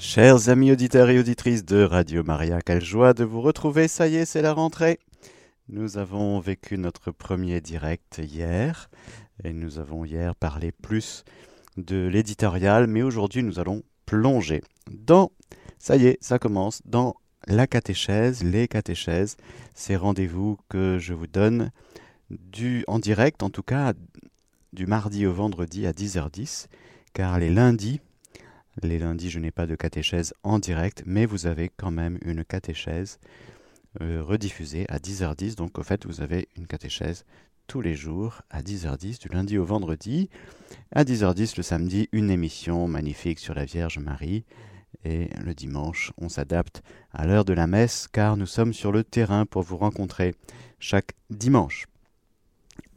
Chers 0.00 0.48
amis 0.48 0.70
auditeurs 0.70 1.10
et 1.10 1.18
auditrices 1.18 1.64
de 1.64 1.82
Radio 1.82 2.22
Maria, 2.22 2.60
quelle 2.60 2.84
joie 2.84 3.14
de 3.14 3.24
vous 3.24 3.40
retrouver, 3.40 3.88
ça 3.88 4.06
y 4.06 4.14
est, 4.14 4.26
c'est 4.26 4.42
la 4.42 4.52
rentrée. 4.52 5.00
Nous 5.68 5.98
avons 5.98 6.38
vécu 6.38 6.78
notre 6.78 7.10
premier 7.10 7.60
direct 7.60 8.20
hier 8.22 8.90
et 9.42 9.52
nous 9.52 9.80
avons 9.80 10.04
hier 10.04 10.36
parlé 10.36 10.70
plus 10.70 11.24
de 11.76 12.06
l'éditorial, 12.06 12.86
mais 12.86 13.02
aujourd'hui 13.02 13.42
nous 13.42 13.58
allons 13.58 13.82
plonger 14.06 14.62
dans, 14.88 15.32
ça 15.80 15.96
y 15.96 16.06
est, 16.06 16.18
ça 16.20 16.38
commence, 16.38 16.80
dans 16.84 17.16
la 17.48 17.66
catéchèse, 17.66 18.44
les 18.44 18.68
catéchèses, 18.68 19.36
ces 19.74 19.96
rendez-vous 19.96 20.58
que 20.68 20.98
je 21.00 21.12
vous 21.12 21.26
donne 21.26 21.72
du, 22.30 22.84
en 22.86 23.00
direct, 23.00 23.42
en 23.42 23.50
tout 23.50 23.64
cas 23.64 23.94
du 24.72 24.86
mardi 24.86 25.26
au 25.26 25.32
vendredi 25.32 25.88
à 25.88 25.92
10h10, 25.92 26.66
car 27.14 27.40
les 27.40 27.50
lundis, 27.50 28.00
les 28.82 28.98
lundis, 28.98 29.30
je 29.30 29.38
n'ai 29.38 29.50
pas 29.50 29.66
de 29.66 29.74
catéchèse 29.74 30.34
en 30.42 30.58
direct, 30.58 31.02
mais 31.06 31.26
vous 31.26 31.46
avez 31.46 31.70
quand 31.76 31.90
même 31.90 32.18
une 32.22 32.44
catéchèse 32.44 33.18
euh, 34.00 34.22
rediffusée 34.22 34.86
à 34.88 34.98
10h10. 34.98 35.56
Donc, 35.56 35.78
au 35.78 35.82
fait, 35.82 36.06
vous 36.06 36.20
avez 36.20 36.48
une 36.56 36.66
catéchèse 36.66 37.24
tous 37.66 37.80
les 37.80 37.94
jours 37.94 38.42
à 38.50 38.62
10h10, 38.62 39.20
du 39.20 39.28
lundi 39.28 39.58
au 39.58 39.64
vendredi. 39.64 40.30
À 40.92 41.04
10h10 41.04 41.54
le 41.56 41.62
samedi, 41.62 42.08
une 42.12 42.30
émission 42.30 42.88
magnifique 42.88 43.38
sur 43.38 43.54
la 43.54 43.64
Vierge 43.64 43.98
Marie. 43.98 44.44
Et 45.04 45.28
le 45.44 45.54
dimanche, 45.54 46.12
on 46.18 46.28
s'adapte 46.28 46.82
à 47.12 47.26
l'heure 47.26 47.44
de 47.44 47.52
la 47.52 47.66
messe, 47.66 48.08
car 48.10 48.36
nous 48.36 48.46
sommes 48.46 48.72
sur 48.72 48.90
le 48.90 49.04
terrain 49.04 49.46
pour 49.46 49.62
vous 49.62 49.76
rencontrer 49.76 50.34
chaque 50.80 51.12
dimanche. 51.30 51.86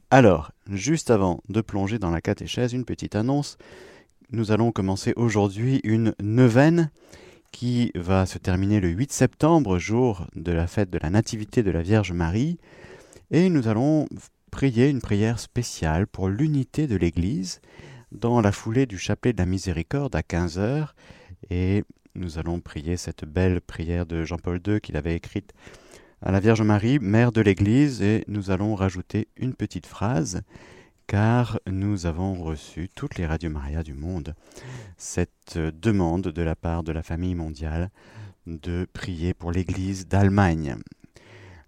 Alors, 0.10 0.52
juste 0.70 1.10
avant 1.10 1.41
de 1.48 1.62
plonger 1.62 2.00
dans 2.00 2.12
la 2.12 2.22
catéchèse, 2.22 2.74
une 2.74 2.86
petite 2.86 3.16
annonce 3.16 3.58
nous 4.31 4.52
allons 4.52 4.71
commencer 4.71 5.13
aujourd'hui 5.17 5.81
une 5.84 6.16
neuvaine 6.21 6.90
qui 7.52 7.91
va 7.95 8.26
se 8.26 8.38
terminer 8.38 8.80
le 8.80 8.88
8 8.88 9.12
septembre, 9.12 9.77
jour 9.77 10.26
de 10.35 10.54
la 10.54 10.67
fête 10.67 10.90
de 10.90 10.99
la 11.01 11.10
Nativité 11.10 11.63
de 11.63 11.71
la 11.71 11.82
Vierge 11.82 12.13
Marie, 12.13 12.57
et 13.29 13.49
nous 13.49 13.68
allons 13.68 14.07
prier 14.49 14.88
une 14.88 15.01
prière 15.01 15.40
spéciale 15.40 16.07
pour 16.07 16.29
l'unité 16.29 16.88
de 16.88 16.96
l'Église 16.96 17.60
dans 18.13 18.40
la 18.40 18.54
foulée 18.54 18.85
du 18.85 18.98
chapelet 18.98 19.34
de 19.34 19.40
la 19.40 19.46
miséricorde 19.46 20.15
à 20.15 20.23
15 20.23 20.60
heures, 20.60 20.95
et 21.49 21.84
nous 22.16 22.38
allons 22.38 22.62
prier 22.62 22.95
cette 22.95 23.26
belle 23.26 23.60
prière 23.60 24.05
de 24.05 24.23
Jean-Paul 24.23 24.62
II 24.66 24.79
qu'il 24.79 24.95
avait 24.95 25.16
écrite 25.16 25.51
à 26.21 26.32
la 26.32 26.40
Vierge 26.40 26.62
Marie, 26.62 26.99
mère 26.99 27.34
de 27.34 27.41
l'Église, 27.41 28.01
et 28.01 28.23
nous 28.27 28.49
allons 28.49 28.76
rajouter 28.76 29.27
une 29.35 29.55
petite 29.55 29.88
phrase 29.88 30.41
car 31.12 31.59
nous 31.70 32.05
avons 32.05 32.41
reçu, 32.41 32.87
toutes 32.95 33.17
les 33.17 33.26
radios 33.26 33.49
Maria 33.49 33.84
du 33.84 33.93
monde, 33.93 34.34
cette 34.95 35.57
demande 35.57 36.29
de 36.29 36.41
la 36.41 36.55
part 36.55 36.84
de 36.84 36.93
la 36.93 37.04
famille 37.04 37.35
mondiale 37.35 37.90
de 38.48 38.87
prier 38.93 39.34
pour 39.34 39.51
l'Église 39.51 40.07
d'Allemagne. 40.07 40.77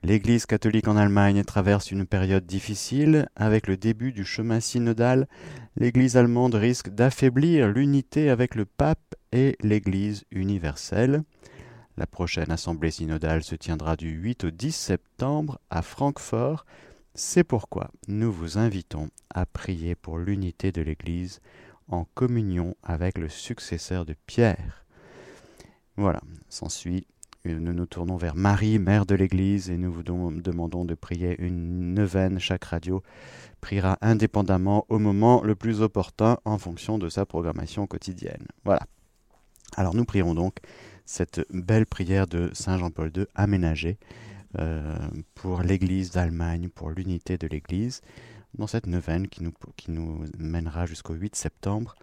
L'Église 0.02 0.46
catholique 0.46 0.88
en 0.88 0.96
Allemagne 0.96 1.44
traverse 1.44 1.92
une 1.92 2.06
période 2.06 2.46
difficile. 2.46 3.28
Avec 3.36 3.68
le 3.68 3.76
début 3.76 4.14
du 4.14 4.24
chemin 4.24 4.62
synodal, 4.62 5.28
l'Église 5.76 6.16
allemande 6.16 6.56
risque 6.56 6.88
d'affaiblir 6.88 7.68
l'unité 7.68 8.30
avec 8.30 8.56
le 8.56 8.64
pape 8.64 9.14
et 9.34 9.58
l'Église 9.60 10.24
universelle. 10.32 11.22
La 11.98 12.08
prochaine 12.08 12.50
assemblée 12.50 12.92
synodale 12.92 13.44
se 13.44 13.56
tiendra 13.56 13.98
du 13.98 14.10
8 14.10 14.46
au 14.46 14.52
10 14.52 14.72
septembre 14.74 15.60
à 15.70 15.82
Francfort 15.82 16.64
c'est 17.16 17.44
pourquoi 17.44 17.92
nous 18.08 18.32
vous 18.32 18.58
invitons 18.58 19.10
à 19.30 19.46
prier 19.46 19.96
pour 19.96 20.18
l'unité 20.18 20.72
de 20.72 20.82
l'Église 20.82 21.42
en 21.88 22.06
communion 22.16 22.76
avec 22.82 23.18
le 23.18 23.30
successeur 23.30 24.06
de 24.06 24.16
Pierre. 24.26 24.86
Voilà, 25.96 26.22
s'ensuit, 26.50 27.06
nous 27.46 27.74
nous 27.74 27.86
tournons 27.86 28.18
vers 28.18 28.36
Marie, 28.36 28.80
mère 28.80 29.06
de 29.06 29.16
l'Église, 29.16 29.70
et 29.70 29.78
nous 29.78 29.92
vous 29.92 30.02
demandons 30.02 30.86
de 30.86 30.96
prier 30.96 31.36
une 31.40 31.94
neuvaine. 31.94 32.40
Chaque 32.40 32.64
radio 32.64 33.04
priera 33.62 33.98
indépendamment 34.02 34.86
au 34.90 34.98
moment 34.98 35.44
le 35.44 35.56
plus 35.56 35.82
opportun 35.82 36.38
en 36.46 36.58
fonction 36.58 36.98
de 36.98 37.10
sa 37.10 37.26
programmation 37.26 37.86
quotidienne. 37.86 38.48
Voilà. 38.64 38.88
Alors 39.76 39.94
nous 39.94 40.06
prierons 40.06 40.34
donc 40.34 40.58
cette 41.06 41.46
belle 41.52 41.86
prière 41.86 42.28
de 42.28 42.50
Saint 42.54 42.78
Jean-Paul 42.78 43.12
II 43.16 43.26
aménagée 43.36 44.00
euh, 44.00 44.33
pour 45.36 45.62
l'Église 45.62 46.12
d'Allemagne, 46.12 46.70
pour 46.70 46.90
l'unité 46.92 47.38
de 47.38 47.48
l'Église, 47.48 48.02
dans 48.58 48.68
cette 48.68 48.88
neuvaine 48.88 49.28
qui 49.28 49.44
nous, 49.44 49.54
qui 49.76 49.92
nous 49.92 50.26
mènera 50.38 50.86
jusqu'au 50.86 51.14
8 51.14 51.36
septembre. 51.36 51.96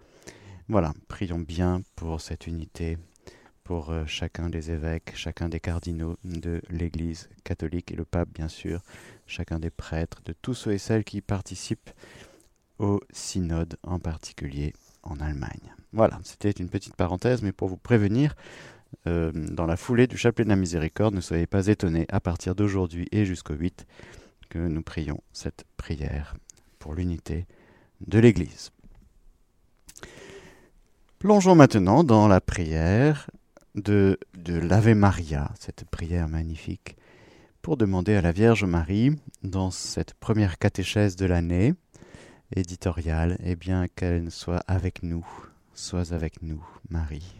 Voilà, 0.68 0.92
prions 1.08 1.38
bien 1.38 1.82
pour 1.96 2.20
cette 2.20 2.46
unité, 2.46 2.98
pour 3.64 3.90
euh, 3.90 4.04
chacun 4.06 4.50
des 4.50 4.70
évêques, 4.70 5.12
chacun 5.14 5.48
des 5.48 5.60
cardinaux 5.60 6.16
de 6.24 6.60
l'Église 6.70 7.28
catholique 7.44 7.92
et 7.92 7.96
le 7.96 8.04
pape, 8.04 8.28
bien 8.34 8.48
sûr, 8.48 8.80
chacun 9.26 9.58
des 9.58 9.70
prêtres, 9.70 10.22
de 10.24 10.34
tous 10.42 10.54
ceux 10.54 10.72
et 10.72 10.78
celles 10.78 11.04
qui 11.04 11.20
participent 11.20 11.90
au 12.78 13.00
synode, 13.12 13.76
en 13.82 13.98
particulier 13.98 14.72
en 15.02 15.18
Allemagne. 15.20 15.74
Voilà, 15.92 16.20
c'était 16.24 16.50
une 16.50 16.68
petite 16.68 16.96
parenthèse, 16.96 17.42
mais 17.42 17.52
pour 17.52 17.68
vous 17.68 17.76
prévenir, 17.76 18.34
euh, 19.06 19.32
dans 19.34 19.66
la 19.66 19.76
foulée 19.76 20.06
du 20.06 20.16
chapelet 20.16 20.44
de 20.44 20.50
la 20.50 20.56
miséricorde, 20.56 21.14
ne 21.14 21.20
soyez 21.20 21.46
pas 21.46 21.66
étonnés 21.68 22.06
à 22.10 22.20
partir 22.20 22.54
d'aujourd'hui 22.54 23.08
et 23.12 23.24
jusqu'au 23.24 23.54
8 23.54 23.86
que 24.48 24.58
nous 24.58 24.82
prions 24.82 25.22
cette 25.32 25.64
prière 25.76 26.36
pour 26.78 26.94
l'unité 26.94 27.46
de 28.06 28.18
l'Église. 28.18 28.70
Plongeons 31.18 31.54
maintenant 31.54 32.02
dans 32.02 32.28
la 32.28 32.40
prière 32.40 33.30
de, 33.74 34.18
de 34.34 34.54
l'Ave 34.54 34.94
Maria, 34.94 35.52
cette 35.58 35.84
prière 35.84 36.28
magnifique, 36.28 36.96
pour 37.62 37.76
demander 37.76 38.14
à 38.14 38.22
la 38.22 38.32
Vierge 38.32 38.64
Marie, 38.64 39.12
dans 39.42 39.70
cette 39.70 40.14
première 40.14 40.58
catéchèse 40.58 41.16
de 41.16 41.26
l'année 41.26 41.74
éditoriale, 42.56 43.38
eh 43.44 43.54
bien 43.54 43.86
qu'elle 43.88 44.30
soit 44.30 44.62
avec 44.66 45.02
nous, 45.02 45.26
sois 45.74 46.12
avec 46.12 46.42
nous, 46.42 46.64
Marie 46.88 47.39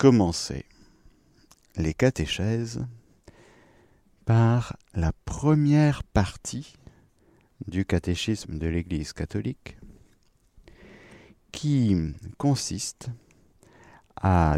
commencer 0.00 0.64
les 1.76 1.92
catéchèses 1.92 2.86
par 4.24 4.78
la 4.94 5.12
première 5.26 6.04
partie 6.04 6.72
du 7.66 7.84
catéchisme 7.84 8.56
de 8.56 8.66
l'Église 8.66 9.12
catholique 9.12 9.76
qui 11.52 12.14
consiste 12.38 13.10
à 14.16 14.56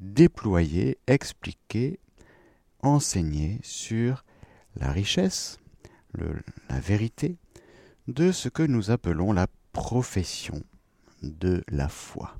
déployer, 0.00 0.98
expliquer, 1.06 2.00
enseigner 2.80 3.60
sur 3.62 4.24
la 4.74 4.90
richesse, 4.90 5.60
la 6.14 6.80
vérité 6.80 7.36
de 8.08 8.32
ce 8.32 8.48
que 8.48 8.64
nous 8.64 8.90
appelons 8.90 9.32
la 9.32 9.46
profession 9.72 10.60
de 11.22 11.62
la 11.68 11.88
foi 11.88 12.34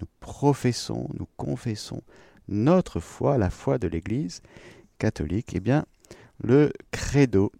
nous 0.00 0.08
professons, 0.20 1.08
nous 1.14 1.28
confessons 1.36 2.02
notre 2.48 3.00
foi, 3.00 3.38
la 3.38 3.50
foi 3.50 3.78
de 3.78 3.88
l'Église 3.88 4.42
catholique, 4.98 5.54
eh 5.54 5.60
bien, 5.60 5.84
le 6.42 6.72
credo 6.90 7.52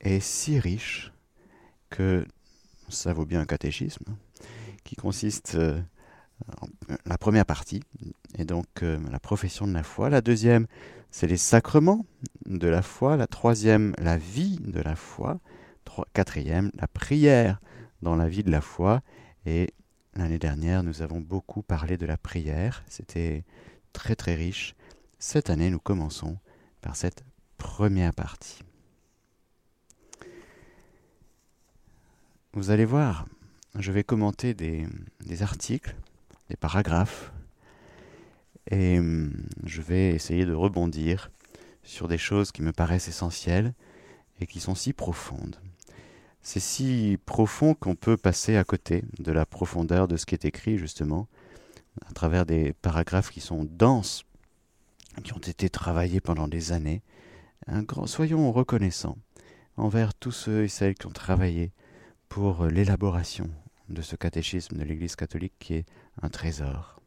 est 0.00 0.20
si 0.20 0.58
riche 0.58 1.12
que 1.90 2.24
ça 2.88 3.12
vaut 3.12 3.24
bien 3.24 3.40
un 3.40 3.46
catéchisme, 3.46 4.04
qui 4.84 4.96
consiste 4.96 5.54
euh, 5.54 5.80
en 6.60 6.66
la 7.06 7.18
première 7.18 7.46
partie, 7.46 7.82
et 8.36 8.44
donc 8.44 8.66
euh, 8.82 8.98
la 9.10 9.20
profession 9.20 9.66
de 9.66 9.72
la 9.72 9.82
foi. 9.82 10.10
La 10.10 10.20
deuxième, 10.20 10.66
c'est 11.10 11.26
les 11.26 11.36
sacrements 11.36 12.06
de 12.46 12.68
la 12.68 12.82
foi. 12.82 13.16
La 13.16 13.26
troisième, 13.26 13.94
la 13.98 14.16
vie 14.16 14.58
de 14.60 14.80
la 14.80 14.96
foi. 14.96 15.40
quatrième, 16.12 16.70
la 16.74 16.88
prière 16.88 17.60
dans 18.00 18.16
la 18.16 18.28
vie 18.28 18.42
de 18.42 18.50
la 18.50 18.60
foi. 18.60 19.02
Et 19.46 19.72
L'année 20.14 20.38
dernière, 20.38 20.82
nous 20.82 21.00
avons 21.00 21.20
beaucoup 21.20 21.62
parlé 21.62 21.96
de 21.96 22.04
la 22.04 22.18
prière. 22.18 22.84
C'était 22.86 23.44
très 23.92 24.14
très 24.14 24.34
riche. 24.34 24.74
Cette 25.18 25.48
année, 25.48 25.70
nous 25.70 25.78
commençons 25.78 26.38
par 26.82 26.96
cette 26.96 27.24
première 27.56 28.12
partie. 28.12 28.62
Vous 32.52 32.70
allez 32.70 32.84
voir, 32.84 33.24
je 33.78 33.90
vais 33.92 34.04
commenter 34.04 34.52
des, 34.52 34.86
articles, 35.40 35.96
des 36.50 36.56
paragraphes, 36.56 37.32
Et 38.70 38.98
hum, 38.98 39.32
je 39.64 39.80
vais 39.80 40.10
essayer 40.10 40.44
de 40.44 40.52
rebondir 40.52 41.30
sur 41.82 42.06
des 42.06 42.18
choses 42.18 42.52
qui 42.52 42.62
me 42.62 42.72
paraissent 42.72 43.08
essentielles 43.08 43.72
et 44.40 44.46
qui 44.46 44.60
sont 44.60 44.74
si 44.74 44.92
profondes. 44.92 45.56
C'est 46.42 46.60
si 46.60 47.18
profond 47.24 47.74
qu'on 47.74 47.94
peut 47.94 48.16
passer 48.16 48.56
à 48.56 48.64
côté 48.64 49.04
de 49.18 49.30
la 49.30 49.46
profondeur 49.46 50.08
de 50.08 50.16
ce 50.16 50.26
qui 50.26 50.34
est 50.34 50.44
écrit, 50.44 50.76
justement, 50.76 51.28
à 52.04 52.12
travers 52.12 52.44
des 52.44 52.72
paragraphes 52.72 53.30
qui 53.30 53.40
sont 53.40 53.64
denses, 53.64 54.24
qui 55.22 55.32
ont 55.32 55.38
été 55.38 55.70
travaillés 55.70 56.20
pendant 56.20 56.48
des 56.48 56.72
années. 56.72 57.02
Soyons 58.06 58.50
reconnaissants 58.50 59.16
envers 59.76 60.14
tous 60.14 60.32
ceux 60.32 60.64
et 60.64 60.68
celles 60.68 60.94
qui 60.94 61.06
ont 61.06 61.12
travaillé 61.12 61.70
pour 62.28 62.66
l'élaboration 62.66 63.48
de 63.88 64.02
ce 64.02 64.16
catéchisme 64.16 64.76
de 64.76 64.84
l'Église 64.84 65.16
catholique 65.16 65.54
qui 65.60 65.74
est 65.74 65.86
un 66.22 66.28
trésor. 66.28 67.00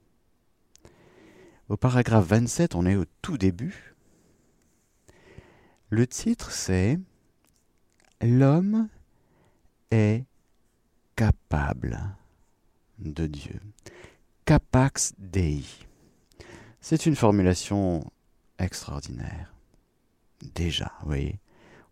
Au 1.68 1.78
paragraphe 1.78 2.28
27, 2.28 2.76
on 2.76 2.86
est 2.86 2.96
au 2.96 3.06
tout 3.22 3.38
début. 3.38 3.96
Le 5.90 6.08
titre 6.08 6.52
c'est 6.52 7.00
L'homme 8.22 8.88
est 9.92 10.26
capable 11.16 12.00
de 13.00 13.28
Dieu. 13.28 13.60
Capax 14.46 15.14
Dei. 15.18 15.64
C'est 16.82 17.06
une 17.06 17.16
formulation 17.16 18.10
extraordinaire. 18.60 19.54
Déjà, 20.54 20.92
vous 21.02 21.08
voyez, 21.08 21.40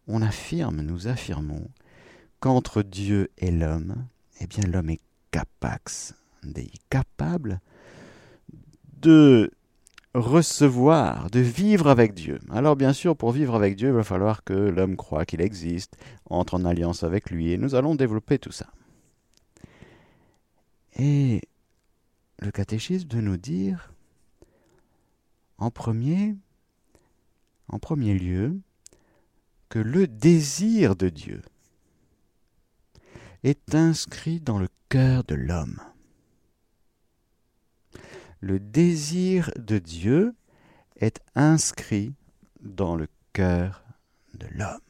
on 0.07 0.21
affirme, 0.21 0.81
nous 0.81 1.07
affirmons 1.07 1.69
qu'entre 2.39 2.83
Dieu 2.83 3.31
et 3.37 3.51
l'homme, 3.51 4.07
eh 4.39 4.47
bien 4.47 4.63
l'homme 4.65 4.89
est 4.89 5.01
capax 5.31 6.13
Dei, 6.43 6.71
capable 6.89 7.61
de 9.01 9.51
recevoir, 10.13 11.29
de 11.31 11.39
vivre 11.39 11.87
avec 11.87 12.13
Dieu. 12.13 12.39
Alors 12.51 12.75
bien 12.75 12.93
sûr, 12.93 13.15
pour 13.15 13.31
vivre 13.31 13.55
avec 13.55 13.75
Dieu, 13.75 13.89
il 13.89 13.95
va 13.95 14.03
falloir 14.03 14.43
que 14.43 14.53
l'homme 14.53 14.95
croit 14.95 15.25
qu'il 15.25 15.41
existe, 15.41 15.97
entre 16.29 16.55
en 16.55 16.65
alliance 16.65 17.03
avec 17.03 17.31
lui, 17.31 17.51
et 17.51 17.57
nous 17.57 17.75
allons 17.75 17.95
développer 17.95 18.37
tout 18.37 18.51
ça. 18.51 18.67
Et 20.95 21.41
le 22.39 22.51
catéchisme 22.51 23.07
de 23.07 23.21
nous 23.21 23.37
dire, 23.37 23.91
en 25.57 25.71
premier, 25.71 26.35
en 27.67 27.79
premier 27.79 28.13
lieu, 28.13 28.59
que 29.69 29.79
le 29.79 30.05
désir 30.05 30.95
de 30.95 31.09
Dieu 31.09 31.41
est 33.43 33.73
inscrit 33.73 34.39
dans 34.39 34.59
le 34.59 34.67
cœur 34.89 35.23
de 35.23 35.33
l'homme 35.33 35.79
le 38.43 38.59
désir 38.59 39.51
de 39.55 39.79
Dieu 39.79 40.35
est 40.97 41.21
inscrit 41.33 42.13
dans 42.59 42.97
le 42.97 43.07
cœur 43.31 43.85
de 44.33 44.45
l'homme. 44.47 44.81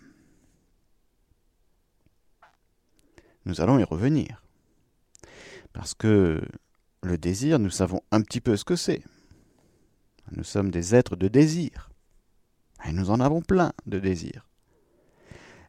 Nous 3.45 3.61
allons 3.61 3.77
y 3.77 3.83
revenir. 3.83 4.43
Parce 5.71 5.93
que 5.93 6.41
le 7.03 7.17
désir, 7.19 7.59
nous 7.59 7.69
savons 7.69 8.01
un 8.09 8.21
petit 8.21 8.41
peu 8.41 8.57
ce 8.57 8.65
que 8.65 8.75
c'est. 8.75 9.03
Nous 10.31 10.43
sommes 10.43 10.71
des 10.71 10.95
êtres 10.95 11.15
de 11.15 11.27
désir. 11.27 11.91
Et 12.87 12.91
nous 12.91 13.11
en 13.11 13.19
avons 13.19 13.43
plein 13.43 13.71
de 13.85 13.99
désirs. 13.99 14.47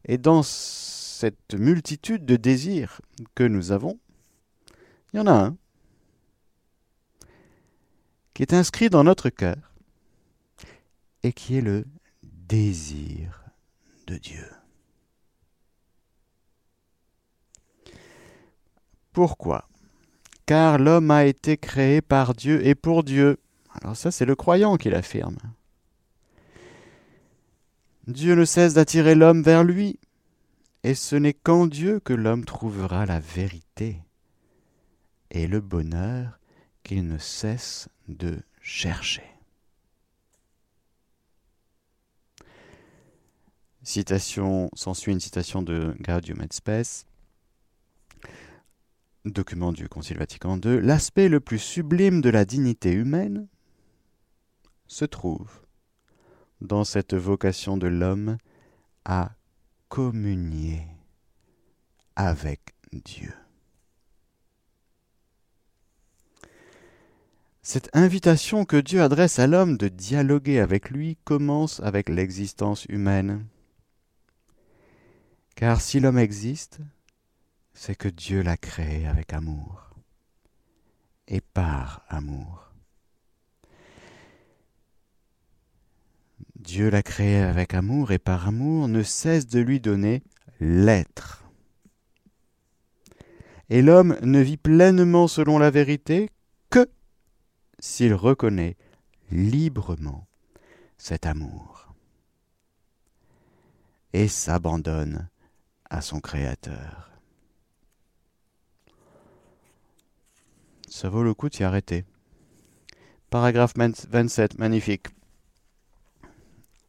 Et 0.06 0.16
dans 0.16 0.42
cette 0.42 1.52
multitude 1.52 2.24
de 2.24 2.36
désirs 2.36 3.02
que 3.34 3.44
nous 3.44 3.72
avons, 3.72 3.98
il 5.12 5.18
y 5.18 5.20
en 5.20 5.26
a 5.26 5.34
un 5.34 5.58
qui 8.34 8.42
est 8.42 8.52
inscrit 8.52 8.90
dans 8.90 9.04
notre 9.04 9.30
cœur 9.30 9.74
et 11.22 11.32
qui 11.32 11.56
est 11.56 11.62
le 11.62 11.86
désir 12.22 13.44
de 14.06 14.16
Dieu. 14.16 14.50
Pourquoi? 19.12 19.68
Car 20.44 20.78
l'homme 20.78 21.10
a 21.10 21.24
été 21.24 21.56
créé 21.56 22.02
par 22.02 22.34
Dieu 22.34 22.66
et 22.66 22.74
pour 22.74 23.04
Dieu. 23.04 23.38
Alors 23.80 23.96
ça, 23.96 24.10
c'est 24.10 24.26
le 24.26 24.34
croyant 24.34 24.76
qui 24.76 24.90
l'affirme. 24.90 25.38
Dieu 28.06 28.34
ne 28.34 28.44
cesse 28.44 28.74
d'attirer 28.74 29.14
l'homme 29.14 29.42
vers 29.42 29.64
lui, 29.64 29.98
et 30.82 30.94
ce 30.94 31.16
n'est 31.16 31.32
qu'en 31.32 31.66
Dieu 31.66 32.00
que 32.00 32.12
l'homme 32.12 32.44
trouvera 32.44 33.06
la 33.06 33.20
vérité 33.20 34.02
et 35.30 35.46
le 35.46 35.60
bonheur 35.60 36.38
qu'il 36.82 37.06
ne 37.06 37.16
cesse 37.16 37.88
de 38.08 38.42
chercher. 38.60 39.24
Citation, 43.82 44.70
s'ensuit 44.74 45.12
une 45.12 45.20
citation 45.20 45.62
de 45.62 45.94
Gaudium 46.00 46.40
et 46.40 46.48
Spes, 46.50 47.06
document 49.26 49.72
du 49.72 49.88
Concile 49.88 50.18
Vatican 50.18 50.58
II. 50.58 50.80
L'aspect 50.80 51.28
le 51.28 51.40
plus 51.40 51.58
sublime 51.58 52.20
de 52.20 52.30
la 52.30 52.44
dignité 52.44 52.92
humaine 52.92 53.46
se 54.86 55.04
trouve 55.04 55.60
dans 56.60 56.84
cette 56.84 57.14
vocation 57.14 57.76
de 57.76 57.86
l'homme 57.86 58.38
à 59.04 59.32
communier 59.88 60.86
avec 62.16 62.74
Dieu. 62.92 63.34
Cette 67.66 67.88
invitation 67.96 68.66
que 68.66 68.76
Dieu 68.76 69.00
adresse 69.00 69.38
à 69.38 69.46
l'homme 69.46 69.78
de 69.78 69.88
dialoguer 69.88 70.60
avec 70.60 70.90
lui 70.90 71.16
commence 71.24 71.80
avec 71.80 72.10
l'existence 72.10 72.84
humaine. 72.90 73.46
Car 75.54 75.80
si 75.80 75.98
l'homme 75.98 76.18
existe, 76.18 76.80
c'est 77.72 77.94
que 77.94 78.08
Dieu 78.08 78.42
l'a 78.42 78.58
créé 78.58 79.06
avec 79.06 79.32
amour 79.32 79.94
et 81.26 81.40
par 81.40 82.04
amour. 82.10 82.70
Dieu 86.56 86.90
l'a 86.90 87.02
créé 87.02 87.38
avec 87.38 87.72
amour 87.72 88.12
et 88.12 88.18
par 88.18 88.46
amour 88.46 88.88
ne 88.88 89.02
cesse 89.02 89.46
de 89.46 89.60
lui 89.60 89.80
donner 89.80 90.22
l'être. 90.60 91.46
Et 93.70 93.80
l'homme 93.80 94.18
ne 94.20 94.40
vit 94.40 94.58
pleinement 94.58 95.28
selon 95.28 95.58
la 95.58 95.70
vérité 95.70 96.28
s'il 97.84 98.14
reconnaît 98.14 98.78
librement 99.30 100.26
cet 100.96 101.26
amour 101.26 101.94
et 104.14 104.26
s'abandonne 104.26 105.28
à 105.90 106.00
son 106.00 106.18
Créateur. 106.18 107.10
Ça 110.88 111.10
vaut 111.10 111.22
le 111.22 111.34
coup 111.34 111.50
de 111.50 111.54
s'y 111.54 111.62
arrêter. 111.62 112.06
Paragraphe 113.28 113.74
27, 113.76 114.58
magnifique. 114.58 115.08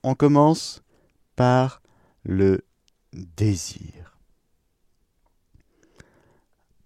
On 0.01 0.15
commence 0.15 0.81
par 1.35 1.81
le 2.23 2.63
désir. 3.11 4.17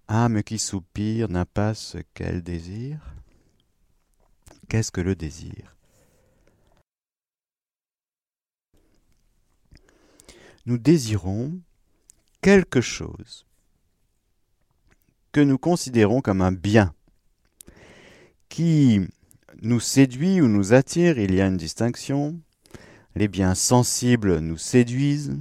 Âme 0.07 0.41
qui 0.41 0.57
soupire 0.57 1.29
n'a 1.29 1.45
pas 1.45 1.75
ce 1.75 1.99
qu'elle 2.15 2.41
désire 2.41 3.18
Qu'est-ce 4.69 4.91
que 4.91 5.01
le 5.01 5.15
désir? 5.15 5.75
Nous 10.67 10.77
désirons 10.77 11.59
quelque 12.41 12.79
chose 12.79 13.47
que 15.31 15.41
nous 15.41 15.57
considérons 15.57 16.21
comme 16.21 16.41
un 16.41 16.51
bien, 16.51 16.93
qui 18.49 19.01
nous 19.61 19.79
séduit 19.79 20.39
ou 20.39 20.47
nous 20.47 20.73
attire, 20.73 21.17
il 21.17 21.33
y 21.33 21.41
a 21.41 21.47
une 21.47 21.57
distinction. 21.57 22.39
Les 23.15 23.27
biens 23.27 23.55
sensibles 23.55 24.37
nous 24.37 24.57
séduisent, 24.57 25.35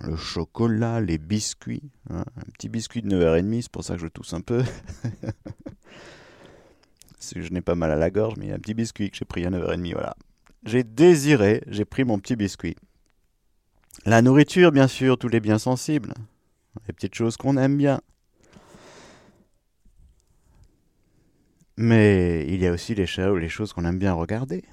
le 0.00 0.16
chocolat, 0.16 1.00
les 1.00 1.18
biscuits. 1.18 1.90
Hein. 2.10 2.24
un 2.36 2.50
petit 2.52 2.68
biscuit 2.68 3.02
de 3.02 3.08
9h30, 3.08 3.62
c'est 3.62 3.72
pour 3.72 3.84
ça 3.84 3.94
que 3.94 4.00
je 4.00 4.08
tousse 4.08 4.34
un 4.34 4.40
peu. 4.40 4.64
je 7.34 7.52
n'ai 7.52 7.60
pas 7.60 7.74
mal 7.74 7.90
à 7.90 7.96
la 7.96 8.10
gorge, 8.10 8.34
mais 8.36 8.46
il 8.46 8.48
y 8.48 8.52
a 8.52 8.56
un 8.56 8.58
petit 8.58 8.74
biscuit 8.74 9.10
que 9.10 9.16
j'ai 9.16 9.24
pris 9.24 9.44
à 9.46 9.50
9h30, 9.50 9.92
voilà. 9.92 10.16
J'ai 10.64 10.82
désiré, 10.82 11.62
j'ai 11.66 11.84
pris 11.84 12.04
mon 12.04 12.18
petit 12.18 12.36
biscuit. 12.36 12.76
La 14.06 14.22
nourriture, 14.22 14.72
bien 14.72 14.88
sûr, 14.88 15.18
tous 15.18 15.28
les 15.28 15.40
biens 15.40 15.58
sensibles, 15.58 16.14
les 16.86 16.92
petites 16.92 17.14
choses 17.14 17.36
qu'on 17.36 17.56
aime 17.56 17.76
bien. 17.76 18.00
Mais 21.76 22.46
il 22.48 22.60
y 22.60 22.66
a 22.66 22.72
aussi 22.72 22.94
les, 22.94 23.06
les 23.06 23.48
choses 23.48 23.72
qu'on 23.72 23.84
aime 23.84 23.98
bien 23.98 24.12
regarder. 24.12 24.64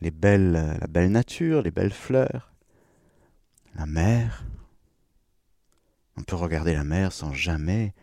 La 0.00 0.10
belle 0.10 1.10
nature, 1.10 1.62
les 1.62 1.70
belles 1.70 1.92
fleurs, 1.92 2.52
la 3.76 3.86
mer. 3.86 4.44
On 6.16 6.22
peut 6.22 6.36
regarder 6.36 6.74
la 6.74 6.84
mer 6.84 7.12
sans 7.12 7.32
jamais 7.32 7.94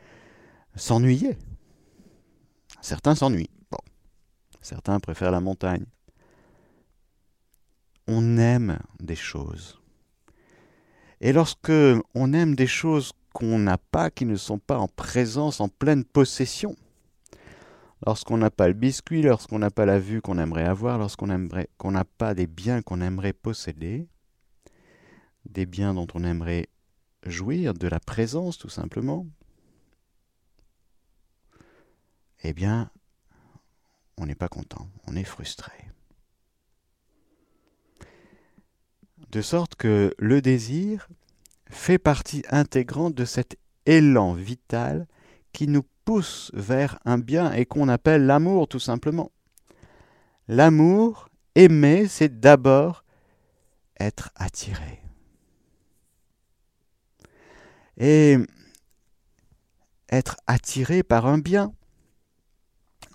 s'ennuyer. 0.76 1.38
Certains 2.82 3.16
s'ennuient. 3.16 3.50
Bon, 3.72 3.78
Certains 4.62 5.00
préfèrent 5.00 5.32
la 5.32 5.42
montagne. 5.42 5.86
On 8.08 8.38
aime 8.38 8.80
des 9.00 9.16
choses. 9.16 9.80
Et 11.22 11.34
lorsque 11.34 11.72
on 12.16 12.34
aime 12.34 12.56
des 12.56 12.68
choses 12.68 13.12
qu'on 13.34 13.60
n'a 13.60 13.78
pas, 13.78 14.10
qui 14.10 14.26
ne 14.26 14.36
sont 14.36 14.58
pas 14.58 14.78
en 14.78 14.88
présence, 14.88 15.60
en 15.60 15.68
pleine 15.68 16.04
possession, 16.04 16.76
lorsqu'on 18.06 18.38
n'a 18.38 18.50
pas 18.50 18.68
le 18.68 18.74
biscuit, 18.74 19.22
lorsqu'on 19.22 19.60
n'a 19.60 19.70
pas 19.70 19.86
la 19.86 20.00
vue 20.00 20.22
qu'on 20.22 20.38
aimerait 20.38 20.66
avoir, 20.66 20.98
lorsqu'on 20.98 21.50
qu'on 21.78 21.92
n'a 21.92 22.06
pas 22.06 22.34
des 22.34 22.48
biens 22.48 22.82
qu'on 22.82 23.02
aimerait 23.02 23.34
posséder, 23.34 24.08
des 25.46 25.66
biens 25.66 25.94
dont 25.94 26.08
on 26.14 26.24
aimerait 26.24 26.68
jouir, 27.26 27.74
de 27.74 27.88
la 27.88 28.00
présence 28.00 28.58
tout 28.58 28.70
simplement, 28.70 29.28
eh 32.44 32.54
bien, 32.54 32.90
on 34.18 34.26
n'est 34.26 34.36
pas 34.36 34.48
content, 34.48 34.90
on 35.08 35.16
est 35.16 35.24
frustré. 35.24 35.74
De 39.32 39.42
sorte 39.42 39.76
que 39.76 40.14
le 40.18 40.42
désir 40.42 41.08
fait 41.70 42.00
partie 42.00 42.44
intégrante 42.50 43.14
de 43.14 43.26
cet 43.26 43.58
élan 43.86 44.34
vital 44.34 45.08
qui 45.54 45.68
nous 45.68 45.84
pousse 46.06 46.52
vers 46.54 47.00
un 47.06 47.18
bien 47.18 47.52
et 47.54 47.66
qu'on 47.66 47.90
appelle 47.90 48.26
l'amour 48.26 48.68
tout 48.68 48.80
simplement. 48.80 49.32
L'amour, 50.48 51.30
aimer, 51.56 52.08
c'est 52.08 52.40
d'abord 52.40 53.04
être 54.00 54.32
attiré. 54.36 55.04
Et 57.98 58.38
être 60.10 60.38
attiré 60.48 61.04
par 61.04 61.28
un 61.28 61.38
bien. 61.38 61.74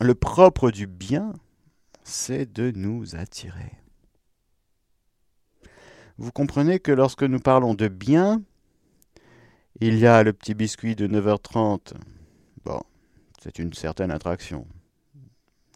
Le 0.04 0.14
propre 0.14 0.70
du 0.70 0.86
bien, 0.86 1.32
c'est 2.02 2.44
de 2.52 2.70
nous 2.70 3.16
attirer. 3.16 3.72
Vous 6.18 6.30
comprenez 6.30 6.78
que 6.78 6.92
lorsque 6.92 7.22
nous 7.22 7.40
parlons 7.40 7.72
de 7.72 7.88
bien, 7.88 8.42
il 9.80 9.98
y 9.98 10.06
a 10.06 10.22
le 10.22 10.34
petit 10.34 10.52
biscuit 10.52 10.94
de 10.94 11.08
9h30. 11.08 11.94
Bon, 12.66 12.82
c'est 13.42 13.58
une 13.58 13.72
certaine 13.72 14.10
attraction. 14.10 14.66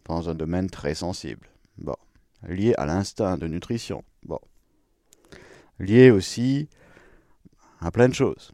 Dans 0.05 0.29
un 0.29 0.35
domaine 0.35 0.69
très 0.69 0.95
sensible. 0.95 1.49
Bon, 1.79 1.97
lié 2.43 2.75
à 2.77 2.85
l'instinct 2.85 3.39
de 3.39 3.47
nutrition. 3.47 4.05
Bon. 4.25 4.41
Lié 5.79 6.11
aussi 6.11 6.69
à 7.81 7.91
plein 7.91 8.11
de 8.11 8.15
choses. 8.15 8.53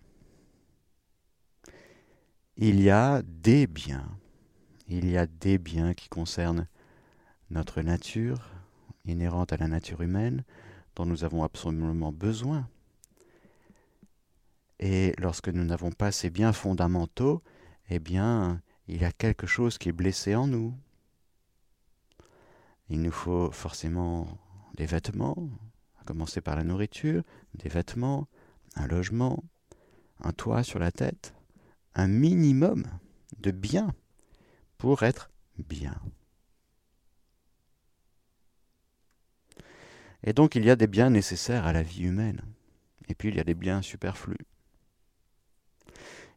Il 2.58 2.80
y 2.80 2.90
a 2.90 3.22
des 3.24 3.66
biens 3.66 4.06
il 4.88 5.10
y 5.10 5.16
a 5.16 5.26
des 5.26 5.58
biens 5.58 5.94
qui 5.94 6.08
concernent 6.08 6.68
notre 7.50 7.80
nature, 7.82 8.50
inhérente 9.06 9.52
à 9.52 9.56
la 9.56 9.68
nature 9.68 10.02
humaine, 10.02 10.44
dont 10.96 11.06
nous 11.06 11.24
avons 11.24 11.42
absolument 11.42 12.12
besoin. 12.12 12.68
Et 14.80 15.14
lorsque 15.18 15.48
nous 15.48 15.64
n'avons 15.64 15.92
pas 15.92 16.12
ces 16.12 16.30
biens 16.30 16.52
fondamentaux, 16.52 17.42
eh 17.88 17.98
bien, 17.98 18.60
il 18.88 19.00
y 19.00 19.04
a 19.04 19.12
quelque 19.12 19.46
chose 19.46 19.78
qui 19.78 19.88
est 19.88 19.92
blessé 19.92 20.34
en 20.34 20.46
nous. 20.46 20.74
Il 22.90 23.00
nous 23.00 23.12
faut 23.12 23.50
forcément 23.50 24.26
des 24.76 24.86
vêtements, 24.86 25.48
à 26.00 26.04
commencer 26.04 26.40
par 26.40 26.56
la 26.56 26.64
nourriture, 26.64 27.22
des 27.54 27.68
vêtements, 27.68 28.28
un 28.76 28.86
logement, 28.86 29.42
un 30.20 30.32
toit 30.32 30.62
sur 30.62 30.78
la 30.78 30.92
tête, 30.92 31.34
un 31.94 32.08
minimum 32.08 32.84
de 33.38 33.50
biens 33.50 33.94
pour 34.84 35.02
être 35.02 35.30
bien. 35.56 35.94
Et 40.24 40.34
donc 40.34 40.56
il 40.56 40.64
y 40.66 40.68
a 40.68 40.76
des 40.76 40.86
biens 40.86 41.08
nécessaires 41.08 41.64
à 41.64 41.72
la 41.72 41.82
vie 41.82 42.02
humaine. 42.02 42.42
Et 43.08 43.14
puis 43.14 43.30
il 43.30 43.36
y 43.36 43.40
a 43.40 43.44
des 43.44 43.54
biens 43.54 43.80
superflus. 43.80 44.36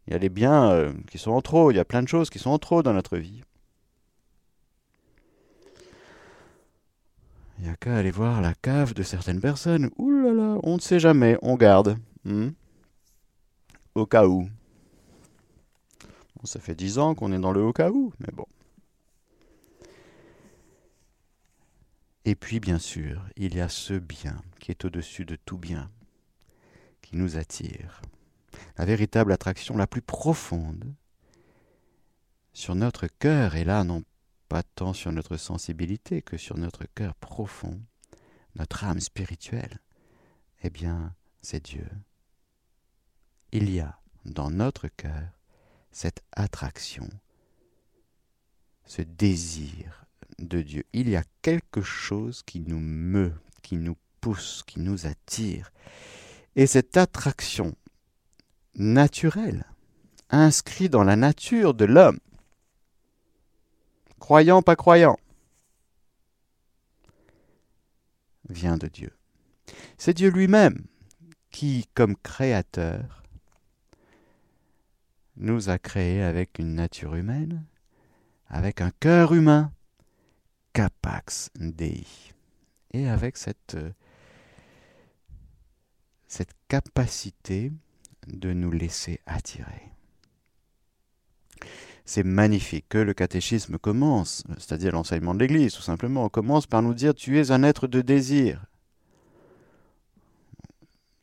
Il 0.07 0.13
y 0.13 0.15
a 0.15 0.19
des 0.19 0.29
biens 0.29 0.71
euh, 0.71 0.93
qui 1.11 1.17
sont 1.17 1.31
en 1.31 1.41
trop, 1.41 1.71
il 1.71 1.75
y 1.75 1.79
a 1.79 1.83
plein 1.83 2.01
de 2.01 2.07
choses 2.07 2.29
qui 2.29 2.39
sont 2.39 2.51
en 2.51 2.57
trop 2.57 2.81
dans 2.83 2.93
notre 2.93 3.17
vie. 3.17 3.43
Il 7.57 7.65
n'y 7.65 7.69
a 7.69 7.75
qu'à 7.75 7.97
aller 7.97 8.11
voir 8.11 8.39
la 8.39 8.53
cave 8.53 8.93
de 8.93 9.03
certaines 9.03 9.41
personnes. 9.41 9.89
Ouh 9.97 10.21
là 10.21 10.31
là, 10.31 10.57
on 10.63 10.75
ne 10.75 10.81
sait 10.81 11.01
jamais, 11.01 11.37
on 11.41 11.57
garde. 11.57 11.97
Hmm. 12.23 12.51
Au 13.93 14.05
cas 14.05 14.25
où 14.25 14.47
ça 16.43 16.59
fait 16.59 16.75
dix 16.75 16.97
ans 16.99 17.15
qu'on 17.15 17.31
est 17.31 17.39
dans 17.39 17.51
le 17.51 17.61
haut 17.61 17.73
cas 17.73 17.89
où, 17.89 18.13
mais 18.19 18.31
bon. 18.33 18.45
Et 22.25 22.35
puis, 22.35 22.59
bien 22.59 22.77
sûr, 22.77 23.25
il 23.37 23.55
y 23.55 23.61
a 23.61 23.69
ce 23.69 23.93
bien 23.93 24.41
qui 24.59 24.71
est 24.71 24.83
au-dessus 24.83 25.23
de 25.23 25.37
tout 25.37 25.57
bien, 25.57 25.89
qui 27.01 27.15
nous 27.15 27.37
attire. 27.37 28.01
La 28.77 28.85
véritable 28.85 29.31
attraction 29.31 29.77
la 29.77 29.87
plus 29.87 30.01
profonde 30.01 30.93
sur 32.53 32.75
notre 32.75 33.07
cœur, 33.07 33.55
et 33.55 33.63
là, 33.63 33.83
non 33.83 34.03
pas 34.49 34.63
tant 34.63 34.93
sur 34.93 35.11
notre 35.11 35.37
sensibilité 35.37 36.21
que 36.21 36.37
sur 36.37 36.57
notre 36.57 36.85
cœur 36.95 37.15
profond, 37.15 37.81
notre 38.55 38.83
âme 38.83 38.99
spirituelle, 38.99 39.79
eh 40.63 40.69
bien, 40.69 41.15
c'est 41.41 41.63
Dieu. 41.63 41.87
Il 43.51 43.69
y 43.69 43.79
a 43.79 43.99
dans 44.25 44.49
notre 44.49 44.87
cœur 44.87 45.36
cette 45.97 46.21
attraction, 46.31 47.09
ce 48.85 49.01
désir 49.01 50.05
de 50.37 50.61
Dieu. 50.61 50.83
Il 50.93 51.09
y 51.09 51.15
a 51.15 51.23
quelque 51.41 51.81
chose 51.81 52.43
qui 52.43 52.59
nous 52.59 52.79
meut, 52.79 53.33
qui 53.63 53.77
nous 53.77 53.97
pousse, 54.21 54.61
qui 54.67 54.79
nous 54.79 55.07
attire. 55.07 55.71
Et 56.55 56.67
cette 56.67 56.97
attraction 56.97 57.73
naturelle, 58.75 59.65
inscrite 60.29 60.91
dans 60.91 61.03
la 61.03 61.15
nature 61.15 61.73
de 61.73 61.85
l'homme, 61.85 62.19
croyant, 64.19 64.61
pas 64.61 64.75
croyant, 64.75 65.17
vient 68.49 68.77
de 68.77 68.87
Dieu. 68.87 69.17
C'est 69.97 70.13
Dieu 70.13 70.29
lui-même 70.29 70.85
qui, 71.49 71.87
comme 71.95 72.15
créateur, 72.17 73.23
nous 75.37 75.69
a 75.69 75.77
créés 75.77 76.23
avec 76.23 76.59
une 76.59 76.75
nature 76.75 77.15
humaine, 77.15 77.63
avec 78.47 78.81
un 78.81 78.91
cœur 78.99 79.33
humain, 79.33 79.71
capax 80.73 81.49
dei, 81.55 82.05
et 82.91 83.07
avec 83.07 83.37
cette, 83.37 83.75
euh, 83.75 83.91
cette 86.27 86.53
capacité 86.67 87.71
de 88.27 88.53
nous 88.53 88.71
laisser 88.71 89.21
attirer. 89.25 89.91
C'est 92.05 92.23
magnifique 92.23 92.85
que 92.87 92.97
le 92.97 93.13
catéchisme 93.13 93.77
commence, 93.77 94.43
c'est-à-dire 94.57 94.93
l'enseignement 94.93 95.33
de 95.33 95.39
l'Église, 95.39 95.73
tout 95.73 95.81
simplement, 95.81 96.29
commence 96.29 96.65
par 96.65 96.81
nous 96.81 96.93
dire 96.93 97.13
tu 97.13 97.37
es 97.37 97.51
un 97.51 97.63
être 97.63 97.87
de 97.87 98.01
désir. 98.01 98.65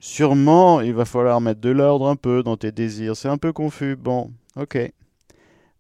Sûrement, 0.04 0.82
il 0.82 0.92
va 0.92 1.06
falloir 1.06 1.40
mettre 1.40 1.62
de 1.62 1.70
l'ordre 1.70 2.06
un 2.08 2.14
peu 2.14 2.42
dans 2.42 2.58
tes 2.58 2.72
désirs. 2.72 3.16
C'est 3.16 3.30
un 3.30 3.38
peu 3.38 3.54
confus. 3.54 3.96
Bon, 3.96 4.30
ok. 4.54 4.92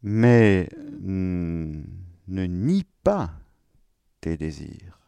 Mais 0.02 0.66
hmm, 1.02 1.82
ne 2.28 2.44
nie 2.46 2.86
pas 3.02 3.32
tes 4.22 4.38
désirs. 4.38 4.98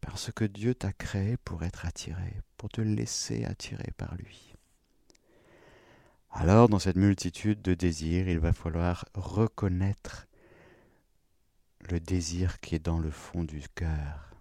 Parce 0.00 0.32
que 0.32 0.46
Dieu 0.46 0.74
t'a 0.74 0.94
créé 0.94 1.36
pour 1.44 1.62
être 1.62 1.84
attiré, 1.84 2.40
pour 2.56 2.70
te 2.70 2.80
laisser 2.80 3.44
attirer 3.44 3.92
par 3.98 4.14
lui. 4.14 4.54
Alors, 6.30 6.70
dans 6.70 6.78
cette 6.78 6.96
multitude 6.96 7.60
de 7.60 7.74
désirs, 7.74 8.30
il 8.30 8.38
va 8.38 8.54
falloir 8.54 9.04
reconnaître 9.12 10.26
le 11.90 12.00
désir 12.00 12.60
qui 12.60 12.76
est 12.76 12.84
dans 12.84 12.98
le 12.98 13.10
fond 13.10 13.44
du 13.44 13.60
cœur 13.74 14.33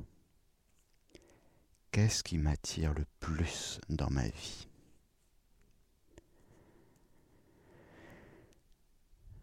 qu'est-ce 1.93 2.23
qui 2.23 2.39
m'attire 2.39 2.91
le 2.95 3.05
plus 3.19 3.79
dans 3.88 4.09
ma 4.09 4.27
vie? 4.27 4.67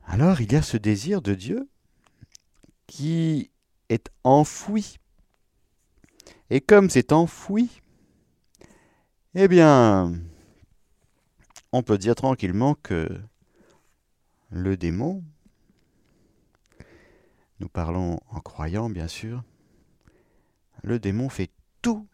Alors 0.04 0.40
il 0.40 0.52
y 0.52 0.56
a 0.56 0.62
ce 0.62 0.76
désir 0.76 1.22
de 1.22 1.34
Dieu 1.34 1.68
qui 2.88 3.52
est 3.88 4.10
enfoui. 4.24 4.98
Et 6.50 6.60
comme 6.60 6.90
c'est 6.90 7.12
enfoui, 7.12 7.80
eh 9.36 9.46
bien, 9.46 10.12
on 11.70 11.84
peut 11.84 11.98
dire 11.98 12.16
tranquillement 12.16 12.74
que 12.74 13.22
le 14.50 14.76
démon, 14.76 15.22
nous 17.60 17.68
parlons 17.68 18.18
en 18.28 18.40
croyant 18.40 18.90
bien 18.90 19.06
sûr, 19.06 19.44
le 20.82 20.98
démon 20.98 21.28
fait 21.28 21.52
tout 21.80 22.08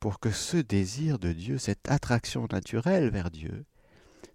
pour 0.00 0.18
que 0.18 0.30
ce 0.30 0.56
désir 0.56 1.18
de 1.18 1.32
Dieu, 1.32 1.58
cette 1.58 1.88
attraction 1.90 2.48
naturelle 2.50 3.10
vers 3.10 3.30
Dieu, 3.30 3.64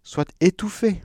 soit 0.03 0.31
étouffé, 0.39 1.01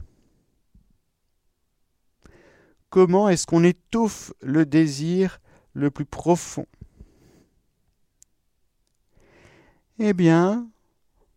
comment 2.90 3.28
est-ce 3.28 3.46
qu'on 3.46 3.64
étouffe 3.64 4.32
le 4.42 4.66
désir 4.66 5.40
le 5.72 5.90
plus 5.90 6.04
profond? 6.04 6.66
Eh 9.98 10.12
bien, 10.12 10.70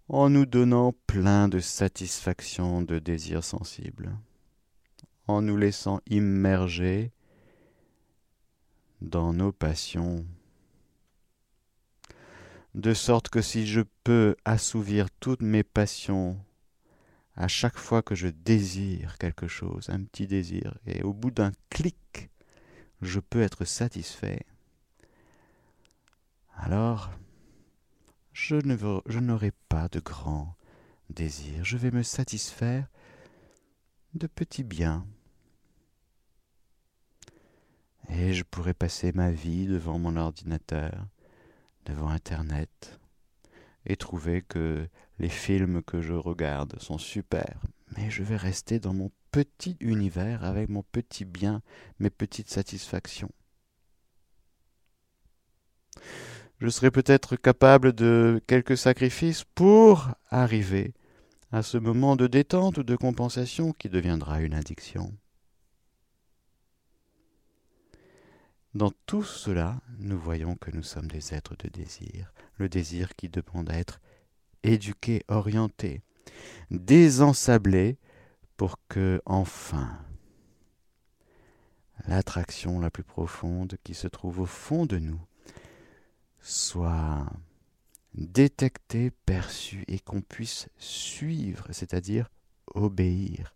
en 0.09 0.29
nous 0.29 0.45
donnant 0.45 0.93
plein 1.07 1.47
de 1.47 1.59
satisfaction 1.59 2.81
de 2.81 2.99
désirs 2.99 3.43
sensibles, 3.43 4.17
en 5.27 5.41
nous 5.41 5.57
laissant 5.57 6.01
immerger 6.09 7.11
dans 9.01 9.33
nos 9.33 9.51
passions, 9.51 10.25
de 12.75 12.93
sorte 12.93 13.29
que 13.29 13.41
si 13.41 13.67
je 13.67 13.81
peux 14.03 14.35
assouvir 14.45 15.09
toutes 15.19 15.41
mes 15.41 15.63
passions 15.63 16.43
à 17.35 17.47
chaque 17.47 17.77
fois 17.77 18.01
que 18.01 18.15
je 18.15 18.27
désire 18.27 19.17
quelque 19.17 19.47
chose, 19.47 19.89
un 19.89 20.03
petit 20.03 20.27
désir, 20.27 20.77
et 20.85 21.01
au 21.03 21.13
bout 21.13 21.31
d'un 21.31 21.51
clic, 21.69 22.29
je 23.01 23.19
peux 23.19 23.41
être 23.41 23.65
satisfait, 23.65 24.45
alors 26.55 27.11
je 28.33 29.19
n'aurai 29.19 29.51
pas 29.69 29.87
de 29.89 29.99
grands 29.99 30.55
désirs, 31.09 31.63
je 31.63 31.77
vais 31.77 31.91
me 31.91 32.03
satisfaire 32.03 32.87
de 34.13 34.27
petits 34.27 34.63
biens. 34.63 35.05
Et 38.09 38.33
je 38.33 38.43
pourrais 38.43 38.73
passer 38.73 39.11
ma 39.11 39.31
vie 39.31 39.65
devant 39.65 39.97
mon 39.97 40.17
ordinateur, 40.17 41.07
devant 41.85 42.09
Internet, 42.09 42.99
et 43.85 43.95
trouver 43.95 44.41
que 44.41 44.87
les 45.19 45.29
films 45.29 45.81
que 45.83 46.01
je 46.01 46.13
regarde 46.13 46.79
sont 46.79 46.97
super, 46.97 47.59
mais 47.95 48.09
je 48.09 48.23
vais 48.23 48.37
rester 48.37 48.79
dans 48.79 48.93
mon 48.93 49.11
petit 49.31 49.77
univers 49.79 50.43
avec 50.43 50.69
mon 50.69 50.83
petit 50.83 51.25
bien, 51.25 51.61
mes 51.99 52.09
petites 52.09 52.49
satisfactions. 52.49 53.31
Je 56.59 56.69
serai 56.69 56.91
peut-être 56.91 57.35
capable 57.35 57.93
de 57.93 58.41
quelques 58.47 58.77
sacrifices 58.77 59.43
pour 59.55 60.11
arriver 60.29 60.93
à 61.51 61.61
ce 61.61 61.77
moment 61.77 62.15
de 62.15 62.25
détente 62.25 62.77
ou 62.77 62.83
de 62.83 62.95
compensation 62.95 63.73
qui 63.73 63.89
deviendra 63.89 64.41
une 64.41 64.53
addiction. 64.53 65.13
Dans 68.73 68.91
tout 69.05 69.23
cela, 69.23 69.79
nous 69.99 70.17
voyons 70.17 70.55
que 70.55 70.71
nous 70.71 70.81
sommes 70.81 71.07
des 71.07 71.35
êtres 71.35 71.55
de 71.57 71.69
désir, 71.69 72.33
le 72.57 72.69
désir 72.69 73.15
qui 73.15 73.29
demande 73.29 73.69
à 73.69 73.77
être 73.77 73.99
éduqué, 74.63 75.23
orienté, 75.27 76.01
désensablé 76.71 77.97
pour 78.57 78.79
que, 78.89 79.21
enfin, 79.25 79.99
l'attraction 82.07 82.79
la 82.79 82.89
plus 82.89 83.03
profonde 83.03 83.77
qui 83.83 83.93
se 83.93 84.07
trouve 84.07 84.39
au 84.39 84.45
fond 84.47 84.87
de 84.87 84.97
nous 84.97 85.21
soit 86.39 87.27
détectée, 88.15 89.11
perçue 89.25 89.85
et 89.87 89.99
qu'on 89.99 90.21
puisse 90.21 90.67
suivre, 90.77 91.67
c'est-à-dire 91.71 92.29
obéir. 92.73 93.55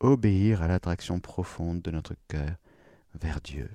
Obéir 0.00 0.62
à 0.62 0.68
l'attraction 0.68 1.20
profonde 1.20 1.82
de 1.82 1.90
notre 1.92 2.14
cœur 2.26 2.56
vers 3.20 3.40
Dieu. 3.40 3.70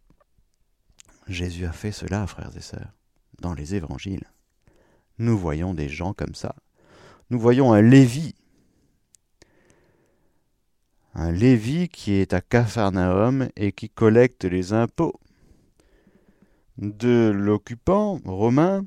Jésus 1.28 1.66
a 1.66 1.72
fait 1.72 1.92
cela, 1.92 2.28
frères 2.28 2.56
et 2.56 2.62
sœurs, 2.62 2.94
dans 3.40 3.54
les 3.54 3.76
évangiles. 3.76 4.26
Nous 5.18 5.38
voyons 5.38 5.74
des 5.74 5.90
gens 5.90 6.14
comme 6.14 6.36
ça. 6.36 6.56
Nous 7.30 7.40
voyons 7.40 7.74
un 7.74 7.82
Lévi. 7.82 8.36
Un 11.14 11.32
Lévi 11.32 11.90
qui 11.90 12.14
est 12.14 12.34
à 12.34 12.42
Capharnaüm 12.42 13.50
et 13.56 13.72
qui 13.72 13.90
collecte 13.90 14.46
les 14.46 14.74
impôts 14.74 15.20
de 16.78 17.32
l'occupant 17.34 18.20
romain, 18.26 18.86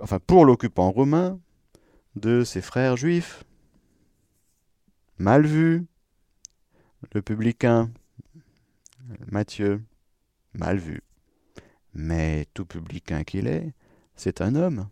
enfin 0.00 0.18
pour 0.18 0.44
l'occupant 0.44 0.90
romain, 0.90 1.38
de 2.16 2.44
ses 2.44 2.62
frères 2.62 2.96
juifs. 2.96 3.44
Mal 5.18 5.46
vu. 5.46 5.86
Le 7.12 7.22
publicain, 7.22 7.90
Matthieu, 9.30 9.82
mal 10.54 10.78
vu. 10.78 11.02
Mais 11.94 12.46
tout 12.54 12.64
publicain 12.64 13.24
qu'il 13.24 13.46
est, 13.46 13.72
c'est 14.14 14.40
un 14.40 14.54
homme, 14.54 14.88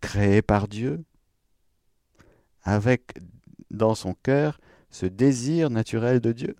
créé 0.00 0.42
par 0.42 0.68
Dieu, 0.68 1.04
avec 2.62 3.18
dans 3.70 3.94
son 3.94 4.14
cœur 4.14 4.60
ce 4.90 5.06
désir 5.06 5.70
naturel 5.70 6.20
de 6.20 6.32
Dieu. 6.32 6.56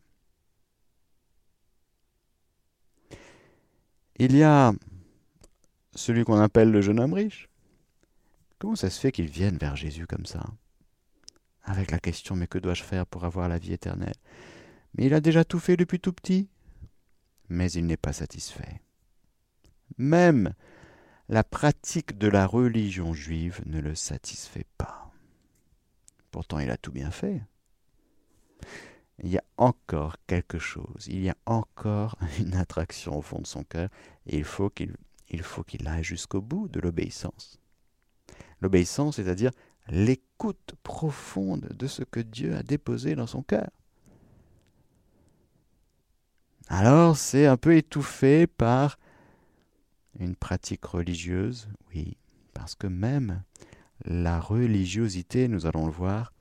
Il 4.16 4.36
y 4.36 4.42
a 4.42 4.72
celui 5.94 6.24
qu'on 6.24 6.38
appelle 6.38 6.70
le 6.70 6.80
jeune 6.80 7.00
homme 7.00 7.14
riche. 7.14 7.48
Comment 8.58 8.76
ça 8.76 8.90
se 8.90 9.00
fait 9.00 9.12
qu'il 9.12 9.26
vienne 9.26 9.56
vers 9.56 9.76
Jésus 9.76 10.06
comme 10.06 10.26
ça? 10.26 10.44
Avec 11.64 11.90
la 11.90 11.98
question 11.98 12.36
mais 12.36 12.46
que 12.46 12.58
dois-je 12.58 12.82
faire 12.82 13.06
pour 13.06 13.24
avoir 13.24 13.48
la 13.48 13.58
vie 13.58 13.72
éternelle? 13.72 14.14
Mais 14.94 15.06
il 15.06 15.14
a 15.14 15.20
déjà 15.20 15.44
tout 15.44 15.58
fait 15.58 15.76
depuis 15.76 16.00
tout 16.00 16.12
petit. 16.12 16.48
Mais 17.48 17.70
il 17.72 17.86
n'est 17.86 17.96
pas 17.96 18.12
satisfait. 18.12 18.80
Même 19.98 20.54
la 21.28 21.44
pratique 21.44 22.18
de 22.18 22.28
la 22.28 22.46
religion 22.46 23.14
juive 23.14 23.60
ne 23.66 23.80
le 23.80 23.94
satisfait 23.94 24.66
pas. 24.78 25.12
Pourtant 26.30 26.58
il 26.58 26.70
a 26.70 26.76
tout 26.76 26.92
bien 26.92 27.10
fait 27.10 27.42
il 29.22 29.30
y 29.30 29.38
a 29.38 29.44
encore 29.56 30.16
quelque 30.26 30.58
chose, 30.58 31.06
il 31.06 31.22
y 31.22 31.30
a 31.30 31.36
encore 31.46 32.16
une 32.38 32.54
attraction 32.54 33.16
au 33.18 33.22
fond 33.22 33.40
de 33.40 33.46
son 33.46 33.64
cœur, 33.64 33.88
et 34.26 34.36
il 34.36 34.44
faut 34.44 34.70
qu'il 34.70 34.96
il 35.28 35.88
aille 35.88 36.04
jusqu'au 36.04 36.42
bout 36.42 36.68
de 36.68 36.80
l'obéissance. 36.80 37.58
L'obéissance, 38.60 39.16
c'est-à-dire 39.16 39.50
l'écoute 39.88 40.74
profonde 40.82 41.68
de 41.74 41.86
ce 41.86 42.02
que 42.02 42.20
Dieu 42.20 42.54
a 42.54 42.62
déposé 42.62 43.14
dans 43.14 43.26
son 43.26 43.42
cœur. 43.42 43.70
Alors 46.74 47.18
c'est 47.18 47.44
un 47.44 47.58
peu 47.58 47.76
étouffé 47.76 48.46
par 48.46 48.98
une 50.18 50.34
pratique 50.34 50.86
religieuse, 50.86 51.68
oui, 51.90 52.16
parce 52.54 52.74
que 52.74 52.86
même 52.86 53.42
la 54.06 54.40
religiosité, 54.40 55.48
nous 55.48 55.66
allons 55.66 55.84
le 55.84 55.92
voir, 55.92 56.32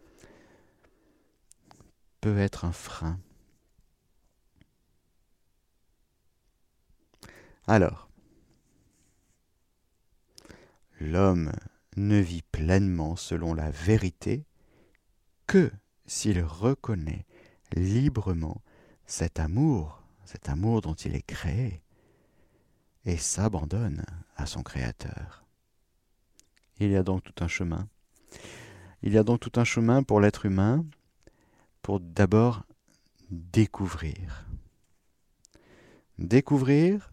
peut 2.22 2.38
être 2.38 2.64
un 2.64 2.72
frein. 2.72 3.20
Alors, 7.68 8.10
l'homme 11.02 11.52
ne 11.98 12.20
vit 12.20 12.44
pleinement 12.54 13.18
selon 13.18 13.54
la 13.54 13.70
vérité 13.70 14.46
que 15.46 15.74
s'il 16.06 16.42
reconnaît 16.42 17.26
librement 17.74 18.62
cet 19.06 19.38
amour, 19.38 20.01
cet 20.26 20.50
amour 20.50 20.82
dont 20.82 20.94
il 20.94 21.16
est 21.16 21.26
créé, 21.26 21.82
et 23.06 23.18
s'abandonne 23.18 24.04
à 24.36 24.46
son 24.46 24.64
Créateur. 24.64 25.44
Il 26.80 26.92
y 26.92 26.96
a 26.96 27.04
donc 27.04 27.24
tout 27.24 27.44
un 27.44 27.48
chemin. 27.48 27.88
Il 29.04 29.14
y 29.14 29.18
a 29.18 29.24
donc 29.24 29.40
tout 29.40 29.60
un 29.60 29.64
chemin 29.64 30.04
pour 30.04 30.20
l'être 30.20 30.46
humain 30.46 30.86
pour 31.82 32.00
d'abord 32.00 32.64
découvrir. 33.30 34.46
Découvrir, 36.18 37.12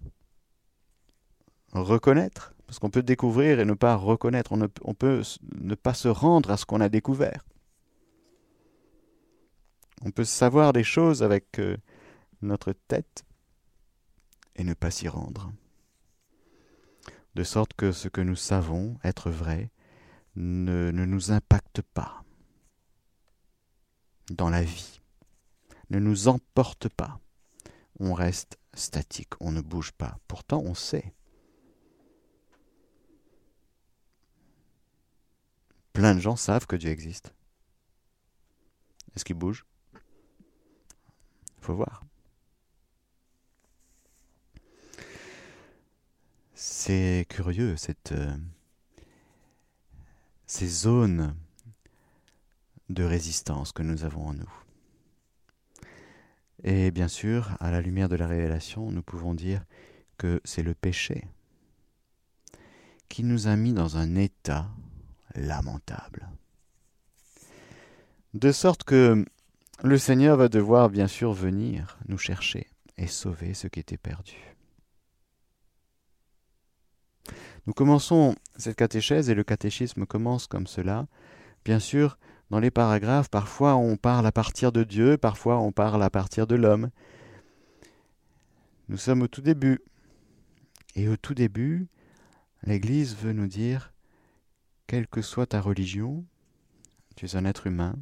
reconnaître, 1.73 2.55
parce 2.66 2.79
qu'on 2.79 2.90
peut 2.90 3.03
découvrir 3.03 3.61
et 3.61 3.64
ne 3.64 3.73
pas 3.73 3.94
reconnaître, 3.94 4.53
on, 4.53 4.94
peut 4.94 5.23
ne 5.59 5.75
pas 5.75 5.94
se 5.94 6.09
rendre 6.09 6.51
à 6.51 6.59
ce 6.59 6.66
qu'on 6.66 6.81
a 6.81 6.90
découvert. 6.90 7.44
On 10.05 10.11
peut 10.11 10.25
savoir 10.25 10.73
des 10.73 10.85
choses 10.85 11.23
avec 11.23 11.59
euh, 11.59 11.77
notre 12.42 12.72
tête 12.72 13.24
et 14.57 14.64
ne 14.64 14.74
pas 14.74 14.90
s'y 14.90 15.09
rendre. 15.09 15.53
De 17.35 17.44
sorte 17.44 17.74
que 17.74 17.92
ce 17.92 18.09
que 18.09 18.20
nous 18.20 18.37
savons 18.37 18.98
être 19.05 19.31
vrai 19.31 19.70
ne 20.35 20.90
nous 20.90 21.33
impacte 21.33 21.83
pas 21.83 22.24
dans 24.31 24.51
la 24.51 24.62
vie 24.62 25.01
ne 25.90 25.98
nous 25.98 26.29
emporte 26.29 26.88
pas. 26.88 27.20
On 28.01 28.14
reste 28.14 28.59
statique, 28.74 29.33
on 29.40 29.53
ne 29.53 29.61
bouge 29.61 29.92
pas. 29.92 30.18
Pourtant, 30.29 30.61
on 30.61 30.74
sait. 30.74 31.14
Plein 35.92 36.14
de 36.14 36.20
gens 36.20 36.37
savent 36.37 36.66
que 36.66 36.77
Dieu 36.77 36.90
existe. 36.90 37.35
Est-ce 39.16 39.24
qu'il 39.24 39.37
bouge? 39.37 39.66
Il 39.94 41.64
faut 41.64 41.74
voir. 41.74 42.05
C'est 46.61 47.25
curieux, 47.29 47.77
cette, 47.77 48.11
euh, 48.11 48.37
ces 50.49 50.66
zones 50.66 51.37
de 52.88 53.05
résistance 53.05 53.71
que 53.71 53.85
nous 53.85 54.03
avons 54.03 54.27
en 54.27 54.35
nous. 54.35 54.53
Et 56.64 56.90
bien 56.90 57.07
sûr, 57.07 57.57
à 57.61 57.71
la 57.71 57.81
lumière 57.81 58.09
de 58.09 58.16
la 58.16 58.27
révélation, 58.27 58.90
nous 58.90 59.05
pouvons 59.05 59.35
dire 59.35 59.62
que 60.16 60.40
c'est 60.44 60.64
le 60.64 60.75
péché 60.75 61.29
qui 63.09 63.23
nous 63.23 63.47
a 63.47 63.55
mis 63.55 63.73
dans 63.73 63.97
un 63.97 64.16
état 64.16 64.68
lamentable. 65.37 66.29
De 68.35 68.51
sorte 68.51 68.83
que 68.83 69.25
le 69.85 69.97
Seigneur 69.97 70.37
va 70.37 70.49
devoir 70.49 70.90
bien 70.90 71.07
sûr 71.07 71.33
venir 71.33 72.01
nous 72.09 72.18
chercher 72.18 72.66
et 72.97 73.07
sauver 73.07 73.55
ce 73.55 73.68
qui 73.68 73.79
était 73.79 73.97
perdu. 73.97 74.58
Nous 77.66 77.72
commençons 77.72 78.35
cette 78.57 78.76
catéchèse 78.76 79.28
et 79.31 79.35
le 79.35 79.44
catéchisme 79.44 80.07
commence 80.07 80.46
comme 80.46 80.66
cela. 80.66 81.07
Bien 81.64 81.78
sûr, 81.78 82.18
dans 82.50 82.61
les 82.61 82.70
paragraphes, 82.70 83.28
parfois 83.28 83.76
on 83.76 83.96
parle 83.96 84.26
à 84.26 84.33
partir 84.33 84.72
de 84.72 84.85
Dieu, 84.85 85.18
parfois 85.18 85.59
on 85.59 85.72
parle 85.72 86.02
à 86.02 86.11
partir 86.11 86.46
de 86.46 86.54
l'homme. 86.54 86.90
Nous 88.88 88.96
sommes 88.96 89.22
au 89.22 89.28
tout 89.28 89.42
début. 89.42 89.81
Et 90.94 91.09
au 91.09 91.16
tout 91.16 91.35
début, 91.35 91.88
l'Église 92.62 93.14
veut 93.16 93.33
nous 93.33 93.46
dire, 93.46 93.92
quelle 94.87 95.07
que 95.07 95.20
soit 95.20 95.46
ta 95.46 95.61
religion, 95.61 96.24
tu 97.14 97.26
es 97.26 97.37
un 97.37 97.44
être 97.44 97.66
humain, 97.66 97.94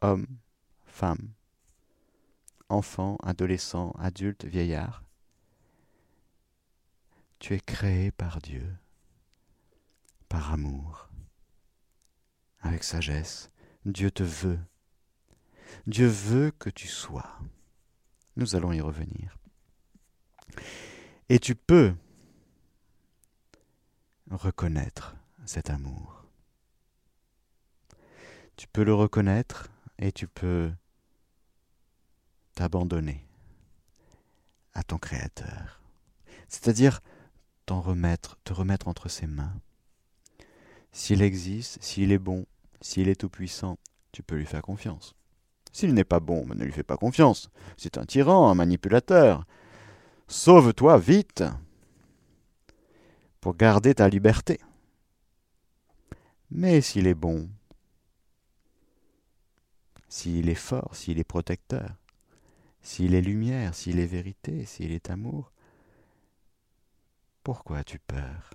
homme, 0.00 0.26
femme, 0.86 1.30
enfant, 2.68 3.16
adolescent, 3.22 3.92
adulte, 3.98 4.44
vieillard. 4.44 5.07
Tu 7.38 7.54
es 7.54 7.60
créé 7.60 8.10
par 8.10 8.40
Dieu, 8.40 8.76
par 10.28 10.52
amour, 10.52 11.08
avec 12.60 12.82
sagesse. 12.82 13.50
Dieu 13.84 14.10
te 14.10 14.22
veut. 14.22 14.58
Dieu 15.86 16.06
veut 16.06 16.50
que 16.50 16.70
tu 16.70 16.88
sois. 16.88 17.38
Nous 18.36 18.56
allons 18.56 18.72
y 18.72 18.80
revenir. 18.80 19.36
Et 21.28 21.38
tu 21.38 21.54
peux 21.54 21.94
reconnaître 24.30 25.16
cet 25.46 25.70
amour. 25.70 26.24
Tu 28.56 28.66
peux 28.66 28.84
le 28.84 28.94
reconnaître 28.94 29.68
et 29.98 30.12
tu 30.12 30.26
peux 30.26 30.72
t'abandonner 32.54 33.26
à 34.74 34.82
ton 34.82 34.98
Créateur. 34.98 35.80
C'est-à-dire 36.48 37.00
t'en 37.68 37.82
remettre, 37.82 38.38
te 38.44 38.54
remettre 38.54 38.88
entre 38.88 39.10
ses 39.10 39.26
mains. 39.26 39.52
S'il 40.90 41.20
existe, 41.20 41.76
s'il 41.82 42.12
est 42.12 42.18
bon, 42.18 42.46
s'il 42.80 43.08
est 43.08 43.20
tout-puissant, 43.20 43.76
tu 44.10 44.22
peux 44.22 44.36
lui 44.36 44.46
faire 44.46 44.62
confiance. 44.62 45.14
S'il 45.70 45.92
n'est 45.92 46.04
pas 46.04 46.18
bon, 46.18 46.46
ne 46.46 46.64
lui 46.64 46.72
fais 46.72 46.82
pas 46.82 46.96
confiance. 46.96 47.50
C'est 47.76 47.98
un 47.98 48.06
tyran, 48.06 48.48
un 48.48 48.54
manipulateur. 48.54 49.44
Sauve-toi 50.28 50.96
vite 50.96 51.44
pour 53.42 53.54
garder 53.54 53.94
ta 53.94 54.08
liberté. 54.08 54.58
Mais 56.50 56.80
s'il 56.80 57.06
est 57.06 57.14
bon, 57.14 57.50
s'il 60.08 60.48
est 60.48 60.54
fort, 60.54 60.96
s'il 60.96 61.18
est 61.18 61.24
protecteur, 61.24 61.90
s'il 62.80 63.14
est 63.14 63.20
lumière, 63.20 63.74
s'il 63.74 63.98
est 63.98 64.06
vérité, 64.06 64.64
s'il 64.64 64.90
est 64.92 65.10
amour, 65.10 65.52
pourquoi 67.42 67.78
as-tu 67.78 67.98
peur? 67.98 68.50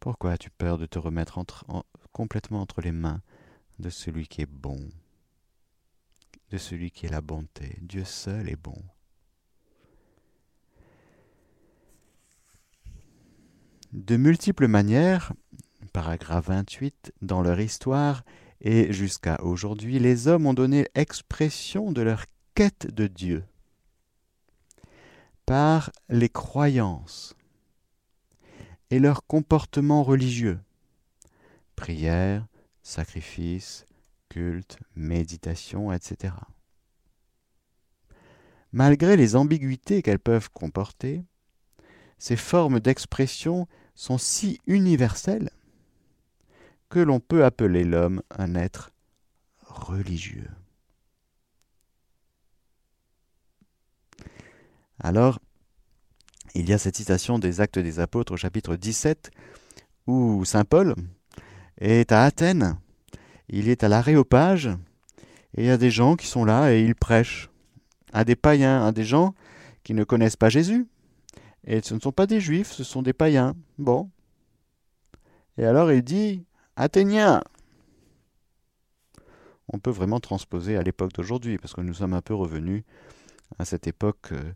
Pourquoi 0.00 0.32
as-tu 0.32 0.50
peur 0.50 0.78
de 0.78 0.86
te 0.86 0.98
remettre 0.98 1.38
complètement 2.12 2.60
entre 2.60 2.80
les 2.80 2.92
mains 2.92 3.20
de 3.78 3.90
celui 3.90 4.26
qui 4.26 4.42
est 4.42 4.50
bon, 4.50 4.78
de 6.50 6.58
celui 6.58 6.90
qui 6.90 7.06
est 7.06 7.10
la 7.10 7.20
bonté. 7.20 7.78
Dieu 7.82 8.04
seul 8.04 8.48
est 8.48 8.56
bon. 8.56 8.76
De 13.92 14.16
multiples 14.16 14.68
manières, 14.68 15.32
paragraphe 15.92 16.48
28, 16.48 17.12
dans 17.22 17.42
leur 17.42 17.58
histoire, 17.60 18.24
et 18.60 18.92
jusqu'à 18.92 19.42
aujourd'hui, 19.42 19.98
les 19.98 20.28
hommes 20.28 20.46
ont 20.46 20.54
donné 20.54 20.88
expression 20.94 21.92
de 21.92 22.02
leur 22.02 22.24
quête 22.54 22.92
de 22.92 23.06
Dieu 23.06 23.44
par 25.48 25.90
les 26.10 26.28
croyances 26.28 27.34
et 28.90 28.98
leur 28.98 29.26
comportement 29.26 30.02
religieux, 30.02 30.60
prière, 31.74 32.46
sacrifice, 32.82 33.86
culte, 34.28 34.78
méditation, 34.94 35.90
etc. 35.90 36.34
Malgré 38.72 39.16
les 39.16 39.36
ambiguïtés 39.36 40.02
qu'elles 40.02 40.18
peuvent 40.18 40.50
comporter, 40.50 41.24
ces 42.18 42.36
formes 42.36 42.78
d'expression 42.78 43.66
sont 43.94 44.18
si 44.18 44.60
universelles 44.66 45.48
que 46.90 46.98
l'on 46.98 47.20
peut 47.20 47.46
appeler 47.46 47.84
l'homme 47.84 48.22
un 48.36 48.54
être 48.54 48.90
religieux. 49.62 50.50
Alors, 55.00 55.38
il 56.54 56.68
y 56.68 56.72
a 56.72 56.78
cette 56.78 56.96
citation 56.96 57.38
des 57.38 57.60
Actes 57.60 57.78
des 57.78 58.00
Apôtres 58.00 58.32
au 58.32 58.36
chapitre 58.36 58.76
17 58.76 59.30
où 60.06 60.44
Saint 60.44 60.64
Paul 60.64 60.94
est 61.80 62.10
à 62.10 62.24
Athènes, 62.24 62.78
il 63.48 63.68
est 63.68 63.84
à 63.84 63.88
l'aréopage 63.88 64.66
et 65.54 65.62
il 65.62 65.66
y 65.66 65.70
a 65.70 65.76
des 65.76 65.90
gens 65.90 66.16
qui 66.16 66.26
sont 66.26 66.44
là 66.44 66.72
et 66.72 66.82
ils 66.82 66.94
prêchent 66.94 67.48
à 68.12 68.24
des 68.24 68.36
païens, 68.36 68.84
à 68.84 68.92
des 68.92 69.04
gens 69.04 69.34
qui 69.84 69.94
ne 69.94 70.04
connaissent 70.04 70.36
pas 70.36 70.48
Jésus. 70.48 70.88
Et 71.64 71.82
ce 71.82 71.94
ne 71.94 72.00
sont 72.00 72.12
pas 72.12 72.26
des 72.26 72.40
juifs, 72.40 72.72
ce 72.72 72.84
sont 72.84 73.02
des 73.02 73.12
païens. 73.12 73.54
Bon. 73.78 74.10
Et 75.58 75.64
alors 75.64 75.92
il 75.92 76.02
dit 76.02 76.44
Athéniens. 76.76 77.42
On 79.70 79.78
peut 79.78 79.90
vraiment 79.90 80.18
transposer 80.20 80.76
à 80.76 80.82
l'époque 80.82 81.12
d'aujourd'hui, 81.12 81.58
parce 81.58 81.74
que 81.74 81.82
nous 81.82 81.92
sommes 81.92 82.14
un 82.14 82.22
peu 82.22 82.34
revenus 82.34 82.84
à 83.58 83.64
cette 83.64 83.86
époque 83.86 84.32
euh, 84.32 84.52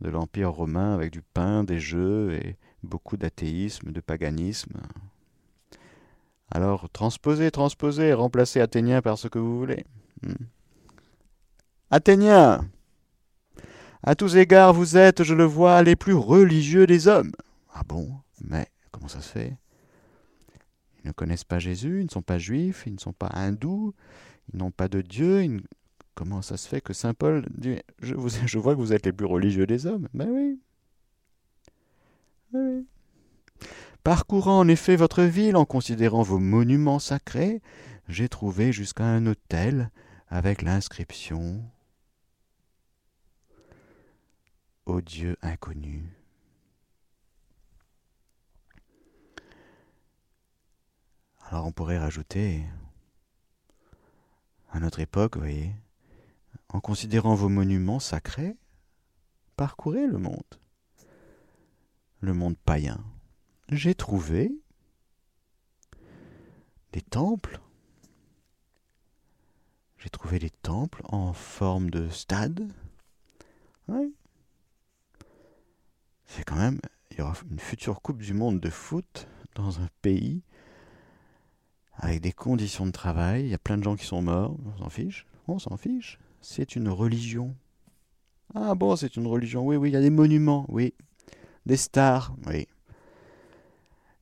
de 0.00 0.08
l'Empire 0.08 0.52
romain 0.52 0.94
avec 0.94 1.12
du 1.12 1.22
pain, 1.22 1.64
des 1.64 1.78
jeux 1.78 2.32
et 2.34 2.56
beaucoup 2.82 3.16
d'athéisme, 3.16 3.92
de 3.92 4.00
paganisme. 4.00 4.80
Alors, 6.50 6.88
transposez, 6.90 7.50
transposez, 7.50 8.12
remplacez 8.12 8.60
Athéniens 8.60 9.02
par 9.02 9.18
ce 9.18 9.28
que 9.28 9.38
vous 9.38 9.58
voulez. 9.58 9.84
Hmm. 10.22 10.32
Athéniens 11.90 12.68
À 14.02 14.14
tous 14.14 14.36
égards, 14.36 14.72
vous 14.72 14.96
êtes, 14.96 15.22
je 15.22 15.34
le 15.34 15.44
vois, 15.44 15.82
les 15.82 15.96
plus 15.96 16.14
religieux 16.14 16.86
des 16.86 17.06
hommes. 17.08 17.32
Ah 17.72 17.82
bon? 17.86 18.10
Mais 18.40 18.66
comment 18.90 19.08
ça 19.08 19.20
se 19.20 19.28
fait? 19.28 19.56
Ils 21.04 21.08
ne 21.08 21.12
connaissent 21.12 21.44
pas 21.44 21.58
Jésus, 21.58 22.00
ils 22.00 22.06
ne 22.06 22.10
sont 22.10 22.22
pas 22.22 22.38
juifs, 22.38 22.84
ils 22.86 22.94
ne 22.94 22.98
sont 22.98 23.12
pas 23.12 23.30
hindous, 23.32 23.94
ils 24.52 24.58
n'ont 24.58 24.70
pas 24.70 24.88
de 24.88 25.00
Dieu. 25.00 25.60
Comment 26.20 26.42
ça 26.42 26.58
se 26.58 26.68
fait 26.68 26.82
que 26.82 26.92
Saint 26.92 27.14
Paul 27.14 27.46
dit 27.48 27.78
je, 28.02 28.58
vois 28.58 28.74
que 28.74 28.78
vous 28.78 28.92
êtes 28.92 29.06
les 29.06 29.12
plus 29.12 29.24
religieux 29.24 29.66
des 29.66 29.86
hommes 29.86 30.06
Ben 30.12 30.28
oui. 30.28 30.60
Ben 32.52 32.60
oui. 32.60 32.86
Parcourant 34.04 34.58
en 34.58 34.68
effet 34.68 34.96
votre 34.96 35.22
ville 35.22 35.56
en 35.56 35.64
considérant 35.64 36.20
vos 36.20 36.38
monuments 36.38 36.98
sacrés, 36.98 37.62
j'ai 38.06 38.28
trouvé 38.28 38.70
jusqu'à 38.70 39.04
un 39.04 39.24
hôtel 39.24 39.90
avec 40.28 40.60
l'inscription 40.60 41.64
Au 44.84 45.00
Dieu 45.00 45.38
inconnu. 45.40 46.04
Alors 51.48 51.64
on 51.64 51.72
pourrait 51.72 51.98
rajouter, 51.98 52.62
à 54.70 54.80
notre 54.80 55.00
époque, 55.00 55.36
vous 55.36 55.40
voyez, 55.40 55.72
en 56.72 56.80
considérant 56.80 57.34
vos 57.34 57.48
monuments 57.48 58.00
sacrés, 58.00 58.56
parcourez 59.56 60.06
le 60.06 60.18
monde, 60.18 60.60
le 62.20 62.32
monde 62.32 62.56
païen. 62.56 63.04
J'ai 63.68 63.94
trouvé 63.94 64.52
des 66.92 67.02
temples. 67.02 67.60
J'ai 69.98 70.10
trouvé 70.10 70.38
des 70.38 70.50
temples 70.50 71.02
en 71.04 71.32
forme 71.32 71.90
de 71.90 72.08
stade. 72.08 72.72
C'est 76.24 76.44
quand 76.44 76.56
même, 76.56 76.80
il 77.10 77.18
y 77.18 77.22
aura 77.22 77.34
une 77.50 77.58
future 77.58 78.00
Coupe 78.00 78.22
du 78.22 78.32
Monde 78.32 78.60
de 78.60 78.70
foot 78.70 79.26
dans 79.56 79.80
un 79.80 79.88
pays 80.00 80.42
avec 81.94 82.20
des 82.20 82.32
conditions 82.32 82.86
de 82.86 82.92
travail. 82.92 83.42
Il 83.42 83.50
y 83.50 83.54
a 83.54 83.58
plein 83.58 83.76
de 83.76 83.82
gens 83.82 83.96
qui 83.96 84.06
sont 84.06 84.22
morts. 84.22 84.56
On 84.64 84.78
s'en 84.78 84.88
fiche. 84.88 85.26
On 85.48 85.58
s'en 85.58 85.76
fiche. 85.76 86.18
C'est 86.40 86.76
une 86.76 86.88
religion. 86.88 87.54
Ah 88.54 88.74
bon, 88.74 88.96
c'est 88.96 89.16
une 89.16 89.26
religion. 89.26 89.64
Oui, 89.64 89.76
oui, 89.76 89.90
il 89.90 89.92
y 89.92 89.96
a 89.96 90.00
des 90.00 90.10
monuments. 90.10 90.66
Oui. 90.68 90.94
Des 91.66 91.76
stars. 91.76 92.34
Oui. 92.46 92.66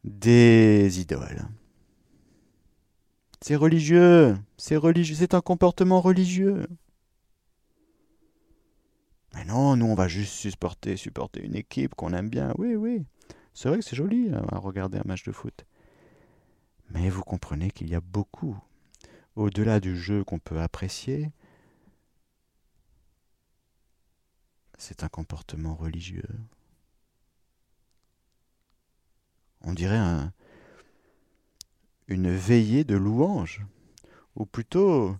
Des 0.04 1.00
idoles. 1.00 1.46
C'est 3.40 3.54
religieux, 3.54 4.37
c'est 4.57 4.76
religieux, 4.76 5.14
c'est 5.14 5.35
un 5.35 5.40
comportement 5.40 6.00
religieux. 6.00 6.66
Mais 9.35 9.44
non, 9.44 9.76
nous 9.76 9.87
on 9.87 9.94
va 9.94 10.09
juste 10.09 10.33
supporter, 10.33 10.96
supporter 10.96 11.44
une 11.44 11.54
équipe 11.54 11.94
qu'on 11.94 12.12
aime 12.14 12.28
bien. 12.28 12.52
Oui, 12.59 12.74
oui. 12.74 13.04
C'est 13.54 13.68
vrai 13.68 13.78
que 13.78 13.85
c'est 13.85 13.96
joli 13.96 14.31
hein, 14.33 14.44
à 14.50 14.59
regarder 14.59 14.98
un 14.98 15.04
match 15.04 15.22
de 15.22 15.33
foot. 15.33 15.64
Mais 16.90 17.11
vous 17.11 17.22
comprenez 17.22 17.70
qu'il 17.70 17.88
y 17.88 17.94
a 17.94 18.00
beaucoup, 18.00 18.57
au-delà 19.37 19.78
du 19.78 19.96
jeu 19.96 20.24
qu'on 20.24 20.38
peut 20.40 20.61
apprécier, 20.61 21.31
c'est 24.78 25.02
un 25.02 25.08
comportement 25.08 25.74
religieux. 25.74 26.28
On 29.62 29.74
dirait 29.74 29.98
un, 29.98 30.32
une 32.06 32.30
veillée 32.30 32.84
de 32.84 32.96
louanges, 32.96 33.66
ou 34.36 34.46
plutôt 34.46 35.16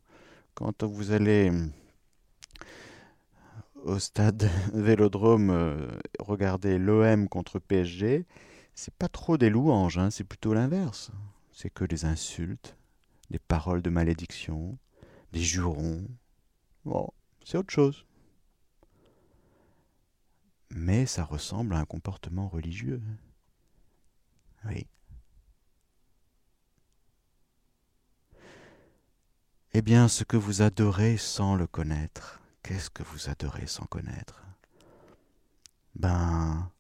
quand 0.55 0.85
vous 0.85 1.11
allez 1.11 1.53
au 3.85 3.99
stade 3.99 4.49
Vélodrome 4.75 5.51
euh, 5.51 5.89
regarder 6.21 6.79
l'OM 6.79 7.29
contre 7.29 7.59
PSG, 7.59 8.27
c'est 8.75 8.95
pas 8.95 9.09
trop 9.09 9.37
des 9.37 9.51
louanges, 9.51 9.99
hein, 9.99 10.11
c'est 10.11 10.25
plutôt 10.25 10.55
l'inverse. 10.55 11.11
C'est 11.53 11.71
que 11.71 11.85
des 11.85 12.05
insultes, 12.05 12.77
des 13.31 13.41
paroles 13.41 13.83
de 13.83 13.91
malédiction, 13.91 14.79
des 15.33 15.41
jurons. 15.41 16.05
Bon, 16.85 17.09
c'est 17.45 17.59
autre 17.59 17.73
chose. 17.73 18.07
Mais 20.71 21.07
ça 21.07 21.25
ressemble 21.25 21.75
à 21.75 21.79
un 21.79 21.85
comportement 21.85 22.49
religieux. 22.49 23.03
Oui. 24.65 24.87
Eh 29.75 29.83
bien, 29.83 30.09
ce 30.09 30.25
que 30.25 30.37
vous 30.37 30.63
adorez 30.63 31.17
sans 31.17 31.55
le 31.55 31.67
connaître, 31.67 32.41
qu'est-ce 32.63 32.91
que 32.91 33.03
vous 33.03 33.29
adorez 33.29 33.67
sans 33.67 33.85
connaître? 33.87 34.45
Ben, 35.95 36.71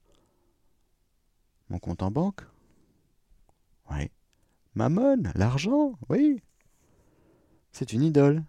mon 1.68 1.79
compte 1.79 2.03
en 2.03 2.11
banque? 2.11 2.42
Oui. 3.90 4.11
Mammon, 4.74 5.22
l'argent, 5.35 5.98
oui. 6.09 6.42
C'est 7.72 7.92
une 7.92 8.03
idole. 8.03 8.44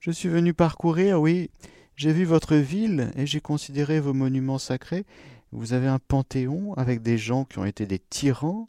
Je 0.00 0.10
suis 0.10 0.28
venu 0.28 0.54
parcourir, 0.54 1.20
oui. 1.20 1.50
J'ai 1.98 2.12
vu 2.12 2.24
votre 2.24 2.54
ville 2.54 3.10
et 3.16 3.26
j'ai 3.26 3.40
considéré 3.40 3.98
vos 3.98 4.14
monuments 4.14 4.60
sacrés. 4.60 5.04
Vous 5.50 5.72
avez 5.72 5.88
un 5.88 5.98
panthéon 5.98 6.72
avec 6.74 7.02
des 7.02 7.18
gens 7.18 7.44
qui 7.44 7.58
ont 7.58 7.64
été 7.64 7.86
des 7.86 7.98
tyrans, 7.98 8.68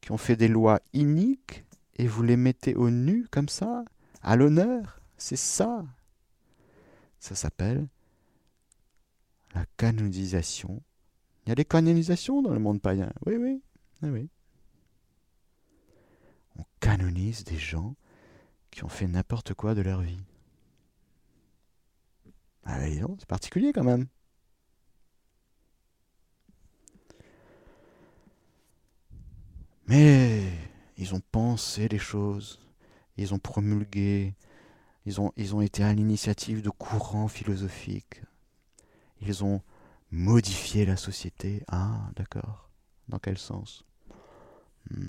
qui 0.00 0.10
ont 0.10 0.16
fait 0.16 0.34
des 0.34 0.48
lois 0.48 0.80
iniques, 0.92 1.64
et 1.98 2.08
vous 2.08 2.24
les 2.24 2.36
mettez 2.36 2.74
au 2.74 2.90
nu 2.90 3.28
comme 3.30 3.48
ça, 3.48 3.84
à 4.22 4.34
l'honneur. 4.34 5.00
C'est 5.18 5.36
ça. 5.36 5.86
Ça 7.20 7.36
s'appelle 7.36 7.86
la 9.54 9.64
canonisation. 9.76 10.82
Il 11.46 11.50
y 11.50 11.52
a 11.52 11.54
des 11.54 11.64
canonisations 11.64 12.42
dans 12.42 12.54
le 12.54 12.58
monde 12.58 12.82
païen. 12.82 13.12
Oui, 13.24 13.36
oui. 13.36 13.62
oui, 14.02 14.08
oui. 14.10 14.28
On 16.58 16.64
canonise 16.80 17.44
des 17.44 17.56
gens 17.56 17.94
qui 18.72 18.82
ont 18.82 18.88
fait 18.88 19.06
n'importe 19.06 19.54
quoi 19.54 19.76
de 19.76 19.80
leur 19.80 20.00
vie. 20.00 20.24
Ah 22.70 22.76
c'est 23.18 23.26
particulier 23.26 23.72
quand 23.72 23.82
même. 23.82 24.06
Mais 29.86 30.42
ils 30.98 31.14
ont 31.14 31.22
pensé 31.32 31.88
les 31.88 31.98
choses, 31.98 32.60
ils 33.16 33.32
ont 33.32 33.38
promulgué, 33.38 34.34
ils 35.06 35.18
ont, 35.18 35.32
ils 35.38 35.54
ont 35.54 35.62
été 35.62 35.82
à 35.82 35.94
l'initiative 35.94 36.60
de 36.60 36.68
courants 36.68 37.28
philosophiques, 37.28 38.20
ils 39.22 39.44
ont 39.44 39.62
modifié 40.10 40.84
la 40.84 40.98
société. 40.98 41.64
Ah, 41.68 42.10
d'accord. 42.16 42.68
Dans 43.08 43.18
quel 43.18 43.38
sens? 43.38 43.86
Hmm. 44.90 45.06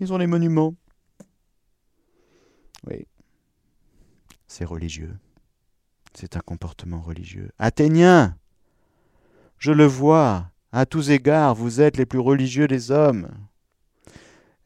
Ils 0.00 0.12
ont 0.12 0.18
les 0.18 0.26
monuments. 0.26 0.74
Oui. 2.86 3.06
C'est 4.56 4.64
religieux. 4.64 5.18
C'est 6.12 6.36
un 6.36 6.40
comportement 6.40 7.00
religieux. 7.00 7.50
Athéniens 7.58 8.38
Je 9.58 9.72
le 9.72 9.84
vois, 9.84 10.52
à 10.70 10.86
tous 10.86 11.10
égards, 11.10 11.56
vous 11.56 11.80
êtes 11.80 11.96
les 11.96 12.06
plus 12.06 12.20
religieux 12.20 12.68
des 12.68 12.92
hommes. 12.92 13.28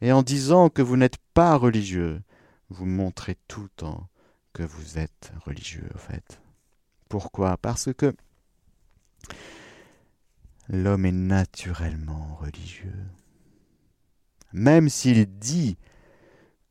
Et 0.03 0.13
en 0.13 0.23
disant 0.23 0.69
que 0.69 0.83
vous 0.83 0.99
n'êtes 0.99 1.17
pas 1.33 1.57
religieux, 1.57 2.21
vous 2.69 2.85
montrez 2.85 3.39
tout 3.49 3.63
le 3.63 3.71
temps 3.71 4.11
que 4.53 4.63
vous 4.63 4.99
êtes 4.99 5.33
religieux, 5.47 5.89
en 5.95 5.99
fait. 5.99 6.39
Pourquoi? 7.09 7.57
Parce 7.57 7.91
que 7.95 8.15
l'homme 10.69 11.07
est 11.07 11.13
naturellement 11.13 12.37
religieux. 12.43 13.07
Même 14.53 14.91
s'il 14.91 15.25
dit 15.39 15.79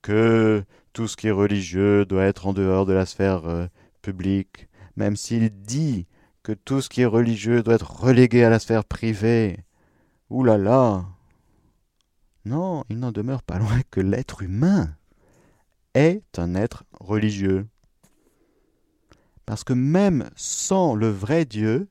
que 0.02 0.64
tout 0.94 1.08
ce 1.08 1.18
qui 1.18 1.28
est 1.28 1.32
religieux 1.32 2.06
doit 2.06 2.26
être 2.26 2.48
en 2.48 2.54
dehors 2.54 2.86
de 2.86 2.94
la 2.94 3.06
sphère 3.06 3.46
euh, 3.46 3.68
publique, 4.02 4.68
même 4.96 5.16
s'il 5.16 5.50
dit 5.50 6.08
que 6.44 6.54
tout 6.54 6.82
ce 6.82 6.90
qui 6.90 7.02
est 7.02 7.06
religieux 7.06 7.62
doit 7.62 7.76
être 7.76 7.92
relégué 7.92 8.44
à 8.44 8.50
la 8.50 8.60
sphère 8.60 8.86
privée. 8.86 9.60
Ouh 10.30 10.44
là 10.44 10.58
là 10.58 11.06
Non, 12.46 12.84
il 12.90 13.00
n'en 13.00 13.12
demeure 13.12 13.44
pas 13.44 13.60
loin 13.60 13.82
que 13.92 14.00
l'être 14.00 14.42
humain 14.42 14.96
est 15.94 16.40
un 16.40 16.56
être 16.56 16.86
religieux. 17.00 17.68
Parce 19.46 19.64
que 19.64 19.74
même 19.74 20.30
sans 20.36 20.96
le 20.96 21.10
vrai 21.10 21.46
Dieu, 21.46 21.90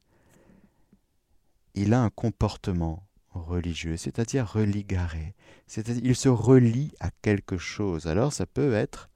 il 1.75 1.95
a 1.95 2.03
un 2.03 2.11
comportement 2.11 3.07
religieux, 3.31 3.97
c'est-à-dire 3.97 4.51
religaré, 4.51 5.35
c'est-à-dire 5.67 6.05
il 6.05 6.17
se 6.17 6.29
relie 6.29 6.93
à 7.01 7.11
quelque 7.23 7.59
chose. 7.59 8.07
Alors 8.07 8.33
ça 8.33 8.47
peut 8.47 8.75
être, 8.75 9.11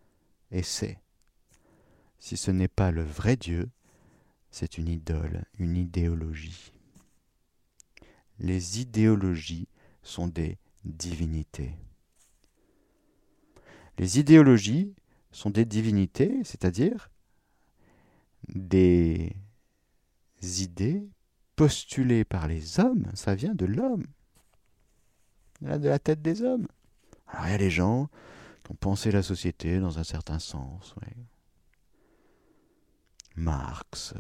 et 0.51 0.63
c'est, 0.63 0.99
si 2.19 2.37
ce 2.37 2.51
n'est 2.51 2.69
pas 2.69 2.91
le 2.91 3.03
vrai 3.03 3.37
Dieu, 3.37 3.71
c'est 4.51 4.79
une 4.79 4.89
idole, 4.89 5.45
une 5.59 5.77
idéologie. 5.77 6.73
Les 8.39 8.81
idéologies 8.81 9.69
sont 10.03 10.27
des 10.27 10.59
divinités. 10.85 11.75
Les 13.99 14.19
idéologies 14.19 14.95
sont 15.31 15.51
des 15.51 15.65
divinités, 15.65 16.43
c'est-à-dire 16.43 17.11
des 18.49 19.37
idées 20.43 21.07
postulées 21.55 22.25
par 22.25 22.49
les 22.49 22.81
hommes, 22.81 23.11
ça 23.15 23.35
vient 23.35 23.55
de 23.55 23.67
l'homme, 23.67 24.07
de 25.61 25.89
la 25.89 25.99
tête 25.99 26.23
des 26.23 26.43
hommes. 26.43 26.67
Alors 27.29 27.47
il 27.47 27.53
y 27.53 27.55
a 27.55 27.59
des 27.59 27.71
gens 27.71 28.09
qui 28.65 28.73
ont 28.73 28.77
pensé 28.77 29.11
la 29.11 29.23
société 29.23 29.79
dans 29.79 29.99
un 29.99 30.05
certain 30.05 30.39
sens. 30.39 30.95
Marx, 33.37 34.15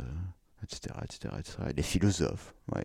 etc., 0.63 0.95
etc., 1.03 1.35
etc., 1.39 1.59
les 1.77 1.83
philosophes, 1.83 2.55
ouais. 2.75 2.85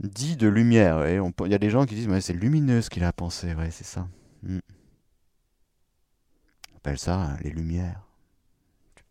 Dit 0.00 0.36
de 0.36 0.48
lumière, 0.48 1.06
il 1.06 1.50
y 1.50 1.54
a 1.54 1.58
des 1.58 1.70
gens 1.70 1.86
qui 1.86 1.94
disent, 1.94 2.10
c'est 2.20 2.32
lumineux 2.32 2.82
ce 2.82 2.90
qu'il 2.90 3.04
a 3.04 3.12
pensé, 3.12 3.54
c'est 3.70 3.84
ça. 3.84 4.08
Hmm. 4.42 4.58
On 6.72 6.76
appelle 6.76 6.98
ça 6.98 7.20
hein, 7.20 7.36
les 7.42 7.50
lumières. 7.50 8.02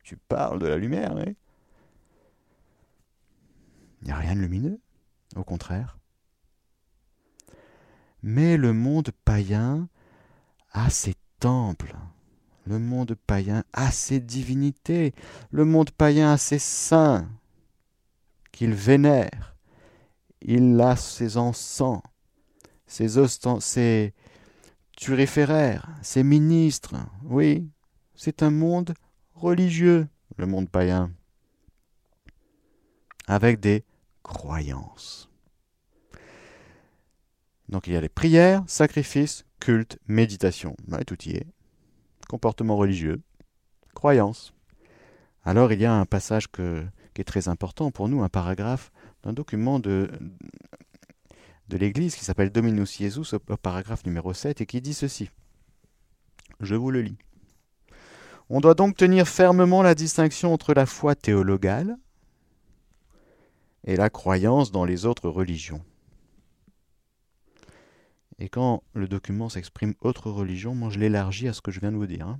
Tu, 0.03 0.17
parles 0.17 0.59
de 0.59 0.67
la 0.67 0.75
lumière. 0.75 1.15
Il 4.01 4.05
n'y 4.05 4.11
a 4.11 4.17
rien 4.17 4.35
de 4.35 4.41
lumineux, 4.41 4.81
au 5.37 5.45
contraire. 5.45 5.97
Mais 8.23 8.57
le 8.57 8.73
monde 8.73 9.11
païen 9.25 9.87
a 10.71 10.89
ses 10.89 11.15
temples, 11.39 11.95
le 12.65 12.77
monde 12.77 13.15
païen 13.27 13.63
a 13.73 13.91
ses 13.91 14.19
divinités, 14.19 15.13
le 15.49 15.65
monde 15.65 15.91
païen 15.91 16.31
a 16.31 16.37
ses 16.37 16.59
saints 16.59 17.27
qu'il 18.51 18.73
vénère. 18.73 19.55
Il 20.41 20.79
a 20.81 20.95
ses 20.95 21.37
encens, 21.37 22.01
ses, 22.87 23.09
ses 23.59 24.13
turiféraires, 24.97 25.87
ses 26.01 26.23
ministres. 26.23 26.95
Oui, 27.23 27.69
c'est 28.15 28.43
un 28.43 28.51
monde 28.51 28.93
religieux, 29.33 30.07
le 30.37 30.45
monde 30.45 30.69
païen, 30.69 31.11
avec 33.27 33.59
des 33.59 33.83
croyances. 34.23 35.30
Donc 37.71 37.87
il 37.87 37.93
y 37.93 37.97
a 37.97 38.01
les 38.01 38.09
prières, 38.09 38.63
sacrifices, 38.67 39.45
cultes, 39.59 39.97
méditation. 40.07 40.75
tout 41.07 41.23
y 41.25 41.31
est 41.31 41.47
comportement 42.31 42.77
religieux, 42.77 43.21
croyance. 43.93 44.53
Alors 45.43 45.73
il 45.73 45.81
y 45.81 45.85
a 45.85 45.93
un 45.93 46.05
passage 46.05 46.47
qui 46.47 46.61
est 47.21 47.25
très 47.25 47.49
important 47.49 47.91
pour 47.91 48.07
nous, 48.07 48.23
un 48.23 48.29
paragraphe 48.29 48.91
d'un 49.23 49.33
document 49.33 49.79
de, 49.79 50.09
de 51.67 51.77
l'Église 51.77 52.15
qui 52.15 52.23
s'appelle 52.23 52.49
Dominus 52.49 52.97
Jesus 52.97 53.35
au 53.35 53.57
paragraphe 53.57 54.05
numéro 54.05 54.33
7 54.33 54.61
et 54.61 54.65
qui 54.65 54.79
dit 54.79 54.93
ceci. 54.93 55.29
Je 56.61 56.75
vous 56.75 56.89
le 56.89 57.01
lis. 57.01 57.17
On 58.49 58.61
doit 58.61 58.75
donc 58.75 58.95
tenir 58.95 59.27
fermement 59.27 59.81
la 59.81 59.95
distinction 59.95 60.53
entre 60.53 60.73
la 60.73 60.85
foi 60.85 61.15
théologale 61.15 61.97
et 63.83 63.97
la 63.97 64.09
croyance 64.09 64.71
dans 64.71 64.85
les 64.85 65.05
autres 65.05 65.27
religions. 65.27 65.83
Et 68.41 68.49
quand 68.49 68.81
le 68.95 69.07
document 69.07 69.49
s'exprime 69.49 69.93
autre 70.01 70.31
religion, 70.31 70.73
moi 70.73 70.89
je 70.89 70.97
l'élargis 70.97 71.47
à 71.47 71.53
ce 71.53 71.61
que 71.61 71.69
je 71.69 71.79
viens 71.79 71.91
de 71.91 71.97
vous 71.97 72.07
dire. 72.07 72.27
Hein. 72.27 72.39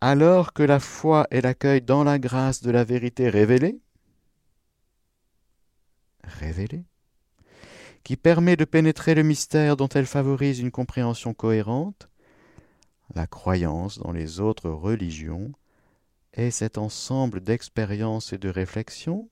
Alors 0.00 0.52
que 0.52 0.64
la 0.64 0.80
foi 0.80 1.28
est 1.30 1.42
l'accueil 1.42 1.80
dans 1.80 2.02
la 2.02 2.18
grâce 2.18 2.60
de 2.60 2.72
la 2.72 2.82
vérité 2.82 3.28
révélée, 3.28 3.78
révélée, 6.24 6.84
qui 8.02 8.16
permet 8.16 8.56
de 8.56 8.64
pénétrer 8.64 9.14
le 9.14 9.22
mystère 9.22 9.76
dont 9.76 9.88
elle 9.88 10.06
favorise 10.06 10.58
une 10.58 10.72
compréhension 10.72 11.32
cohérente, 11.32 12.08
la 13.14 13.28
croyance 13.28 14.00
dans 14.00 14.10
les 14.10 14.40
autres 14.40 14.70
religions 14.70 15.52
est 16.32 16.50
cet 16.50 16.78
ensemble 16.78 17.40
d'expériences 17.40 18.32
et 18.32 18.38
de 18.38 18.48
réflexions, 18.48 19.30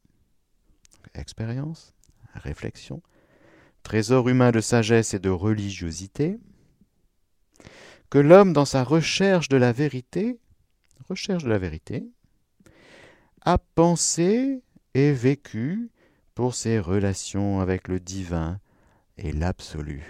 expérience, 1.14 1.94
réflexion, 2.34 3.02
trésor 3.82 4.28
humain 4.28 4.50
de 4.50 4.60
sagesse 4.60 5.14
et 5.14 5.18
de 5.18 5.30
religiosité, 5.30 6.38
que 8.10 8.18
l'homme 8.18 8.52
dans 8.52 8.64
sa 8.64 8.84
recherche 8.84 9.48
de 9.48 9.56
la 9.56 9.72
vérité, 9.72 10.38
recherche 11.08 11.44
de 11.44 11.48
la 11.48 11.58
vérité, 11.58 12.04
a 13.40 13.58
pensé 13.58 14.62
et 14.94 15.12
vécu 15.12 15.90
pour 16.34 16.54
ses 16.54 16.78
relations 16.78 17.60
avec 17.60 17.88
le 17.88 18.00
divin 18.00 18.60
et 19.16 19.32
l'absolu. 19.32 20.02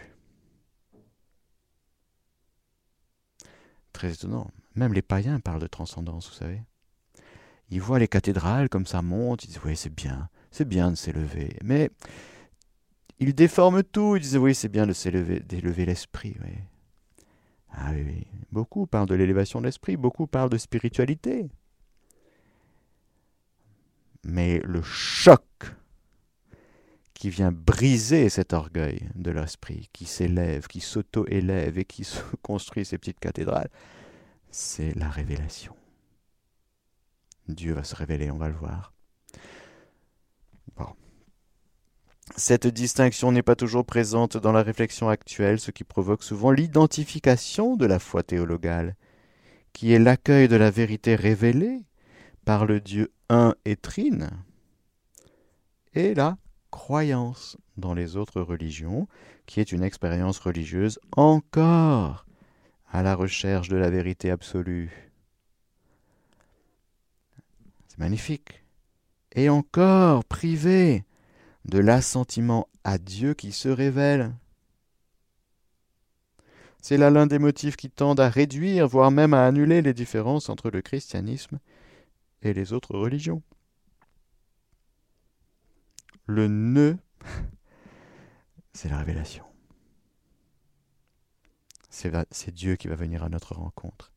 Très 3.93 4.13
étonnant. 4.13 4.51
Même 4.75 4.95
les 4.95 5.03
païens 5.03 5.39
parlent 5.41 5.61
de 5.61 5.67
transcendance, 5.67 6.29
vous 6.29 6.35
savez. 6.35 6.63
Ils 7.71 7.81
voient 7.81 7.99
les 7.99 8.09
cathédrales 8.09 8.69
comme 8.69 8.87
ça 8.87 9.03
monte, 9.03 9.45
ils 9.45 9.49
disent 9.49 9.61
oui 9.65 9.77
c'est 9.77 9.95
bien, 9.95 10.29
c'est 10.51 10.69
bien 10.69 10.91
de 10.91 10.97
s'élever. 10.97 11.57
Mais 11.63 11.91
ils 13.23 13.35
déforment 13.35 13.85
tout, 13.85 14.17
ils 14.17 14.23
disent 14.23 14.37
oui 14.37 14.55
c'est 14.55 14.69
bien 14.69 14.87
d'élever 14.87 15.87
l'esprit. 15.87 16.37
Ah 17.71 17.91
oui, 17.93 18.03
oui, 18.05 18.27
beaucoup 18.51 18.87
parlent 18.87 19.09
de 19.09 19.15
l'élévation 19.15 19.61
de 19.61 19.67
l'esprit, 19.67 19.97
beaucoup 19.97 20.27
parlent 20.27 20.51
de 20.51 20.59
spiritualité. 20.59 21.51
Mais 24.25 24.61
le 24.65 24.83
choc 24.83 25.45
qui 27.15 27.31
vient 27.31 27.53
briser 27.53 28.29
cet 28.29 28.53
orgueil 28.53 29.09
de 29.15 29.31
l'esprit, 29.31 29.89
qui 29.93 30.05
s'élève, 30.05 30.67
qui 30.67 30.81
s'auto-élève 30.81 31.79
et 31.79 31.85
qui 31.85 32.05
se 32.05 32.21
construit 32.43 32.85
ces 32.85 32.99
petites 32.99 33.21
cathédrales, 33.21 33.71
c'est 34.51 34.95
la 34.97 35.09
révélation. 35.09 35.77
Dieu 37.49 37.75
va 37.75 37.85
se 37.85 37.95
révéler, 37.95 38.31
on 38.31 38.39
va 38.39 38.49
le 38.49 38.55
voir. 38.55 38.93
Cette 42.37 42.67
distinction 42.67 43.31
n'est 43.31 43.43
pas 43.43 43.57
toujours 43.57 43.85
présente 43.85 44.39
dans 44.39 44.53
la 44.53 44.63
réflexion 44.63 45.09
actuelle, 45.09 45.61
ce 45.61 45.71
qui 45.71 45.85
provoque 45.85 46.23
souvent 46.23 46.51
l'identification 46.51 47.77
de 47.77 47.85
la 47.85 47.99
foi 47.99 48.23
théologale, 48.23 48.97
qui 49.73 49.93
est 49.93 49.99
l'accueil 49.99 50.49
de 50.49 50.57
la 50.57 50.71
vérité 50.71 51.15
révélée 51.15 51.81
par 52.45 52.65
le 52.65 52.81
Dieu 52.81 53.13
un 53.29 53.55
et 53.65 53.77
trine, 53.77 54.31
et 55.95 56.15
la 56.15 56.39
croyance 56.71 57.59
dans 57.77 57.93
les 57.93 58.17
autres 58.17 58.41
religions, 58.41 59.09
qui 59.47 59.61
est 59.61 59.73
une 59.73 59.83
expérience 59.83 60.39
religieuse 60.39 60.99
encore 61.17 62.25
à 62.91 63.03
la 63.03 63.15
recherche 63.15 63.69
de 63.69 63.77
la 63.77 63.91
vérité 63.91 64.31
absolue. 64.31 65.13
C'est 67.89 67.99
magnifique. 67.99 68.65
Et 69.35 69.49
encore 69.49 70.25
privé 70.25 71.05
de 71.65 71.79
l'assentiment 71.79 72.69
à 72.85 72.99
Dieu 72.99 73.35
qui 73.35 73.53
se 73.53 73.69
révèle. 73.69 74.35
C'est 76.81 76.97
là 76.97 77.11
l'un 77.11 77.27
des 77.27 77.39
motifs 77.39 77.77
qui 77.77 77.91
tendent 77.91 78.21
à 78.21 78.29
réduire, 78.29 78.89
voire 78.89 79.11
même 79.11 79.35
à 79.35 79.47
annuler 79.47 79.83
les 79.83 79.95
différences 79.95 80.49
entre 80.49 80.71
le 80.71 80.83
christianisme 80.83 81.59
et 82.43 82.53
les 82.53 82.73
autres 82.73 82.97
religions 82.97 83.43
le 86.27 86.49
nœud, 86.49 86.97
c'est 88.73 88.89
la 88.89 88.99
révélation. 88.99 89.45
C'est 91.91 92.55
Dieu 92.55 92.77
qui 92.77 92.89
va 92.89 92.95
venir 92.95 93.23
à 93.23 93.29
notre 93.29 93.55
rencontre. 93.55 94.13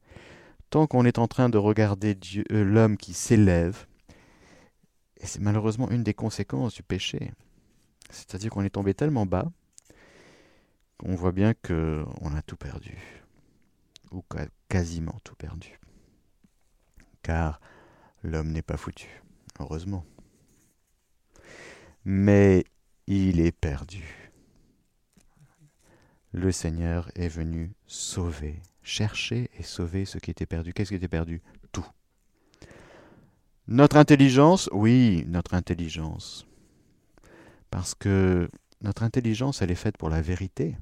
Tant 0.70 0.88
qu'on 0.88 1.06
est 1.06 1.20
en 1.20 1.28
train 1.28 1.50
de 1.50 1.58
regarder 1.58 2.18
euh, 2.52 2.64
l'homme 2.64 2.98
qui 2.98 3.14
s'élève, 3.14 3.86
et 5.18 5.26
c'est 5.26 5.40
malheureusement 5.42 5.90
une 5.90 6.04
des 6.04 6.14
conséquences 6.14 6.76
du 6.76 6.84
péché, 6.84 7.32
c'est-à-dire 8.10 8.52
qu'on 8.52 8.64
est 8.64 8.70
tombé 8.70 8.94
tellement 8.94 9.26
bas 9.26 9.52
qu'on 10.98 11.16
voit 11.16 11.34
bien 11.34 11.54
qu'on 11.54 12.36
a 12.36 12.42
tout 12.42 12.56
perdu, 12.56 12.98
ou 14.12 14.24
quasiment 14.70 15.20
tout 15.24 15.36
perdu. 15.36 15.78
Car 17.22 17.60
l'homme 18.24 18.52
n'est 18.52 18.62
pas 18.62 18.78
foutu, 18.78 19.10
heureusement 19.60 20.06
mais 22.06 22.64
il 23.08 23.40
est 23.40 23.52
perdu. 23.52 24.32
Le 26.32 26.52
Seigneur 26.52 27.10
est 27.16 27.28
venu 27.28 27.74
sauver, 27.88 28.62
chercher 28.84 29.50
et 29.58 29.64
sauver 29.64 30.06
ce 30.06 30.20
qui 30.20 30.32
était 30.32 30.46
perdu. 30.46 30.74
Qu'est-ce 30.74 30.90
qui 30.90 30.96
était 30.96 31.08
perdu? 31.08 31.42
Notre 33.68 33.98
intelligence, 33.98 34.70
oui, 34.72 35.26
notre 35.28 35.56
intelligence. 35.56 36.46
Parce 37.72 37.96
que 37.96 38.50
notre 38.82 39.04
intelligence, 39.04 39.62
elle 39.62 39.72
est 39.72 39.76
faite 39.76 39.98
pour 39.98 40.10
la 40.10 40.22
vérité. 40.22 40.78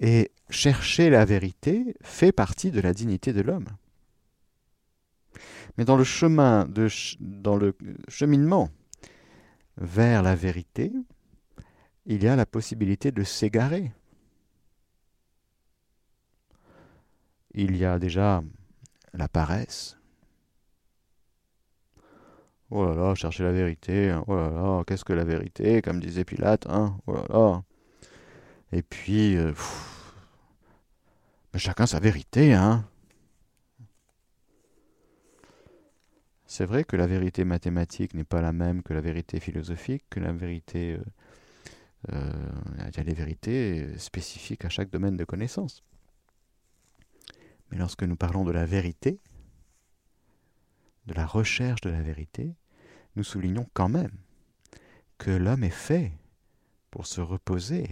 Et 0.00 0.32
chercher 0.48 1.10
la 1.10 1.24
vérité 1.24 1.94
fait 2.02 2.32
partie 2.32 2.70
de 2.70 2.80
la 2.80 2.94
dignité 2.94 3.32
de 3.32 3.42
l'homme. 3.42 3.68
Mais 5.76 5.84
dans 5.84 5.96
le 5.96 6.04
chemin, 6.04 6.66
de, 6.66 6.88
dans 7.20 7.56
le 7.56 7.76
cheminement 8.08 8.70
vers 9.76 10.22
la 10.22 10.34
vérité, 10.34 10.92
il 12.06 12.22
y 12.22 12.28
a 12.28 12.36
la 12.36 12.46
possibilité 12.46 13.12
de 13.12 13.22
s'égarer. 13.22 13.92
Il 17.54 17.76
y 17.76 17.84
a 17.84 17.98
déjà 17.98 18.42
la 19.12 19.28
paresse. 19.28 19.98
Oh 22.74 22.86
là 22.86 22.94
là, 22.94 23.14
chercher 23.14 23.42
la 23.44 23.52
vérité. 23.52 24.08
Hein. 24.08 24.24
Oh 24.28 24.34
là 24.34 24.48
là, 24.48 24.82
qu'est-ce 24.86 25.04
que 25.04 25.12
la 25.12 25.24
vérité 25.24 25.82
Comme 25.82 26.00
disait 26.00 26.24
Pilate. 26.24 26.66
Hein 26.70 26.96
oh 27.06 27.12
là 27.12 27.24
là. 27.28 27.62
Et 28.72 28.80
puis, 28.80 29.36
euh, 29.36 29.52
chacun 31.54 31.84
sa 31.84 32.00
vérité, 32.00 32.54
hein 32.54 32.88
C'est 36.46 36.64
vrai 36.64 36.84
que 36.84 36.96
la 36.96 37.06
vérité 37.06 37.44
mathématique 37.44 38.14
n'est 38.14 38.24
pas 38.24 38.40
la 38.40 38.52
même 38.52 38.82
que 38.82 38.94
la 38.94 39.02
vérité 39.02 39.38
philosophique, 39.38 40.04
que 40.08 40.20
la 40.20 40.32
vérité... 40.32 40.94
Euh, 40.94 41.04
euh, 42.14 42.32
il 42.88 42.96
y 42.96 43.00
a 43.00 43.04
des 43.04 43.12
vérités 43.12 43.98
spécifiques 43.98 44.64
à 44.64 44.70
chaque 44.70 44.88
domaine 44.88 45.18
de 45.18 45.24
connaissance. 45.24 45.84
Mais 47.70 47.76
lorsque 47.76 48.02
nous 48.04 48.16
parlons 48.16 48.44
de 48.44 48.50
la 48.50 48.64
vérité, 48.64 49.20
de 51.04 51.12
la 51.12 51.26
recherche 51.26 51.82
de 51.82 51.90
la 51.90 52.00
vérité, 52.00 52.54
nous 53.16 53.24
soulignons 53.24 53.68
quand 53.74 53.88
même 53.88 54.16
que 55.18 55.30
l'homme 55.30 55.64
est 55.64 55.70
fait 55.70 56.12
pour 56.90 57.06
se 57.06 57.20
reposer 57.20 57.88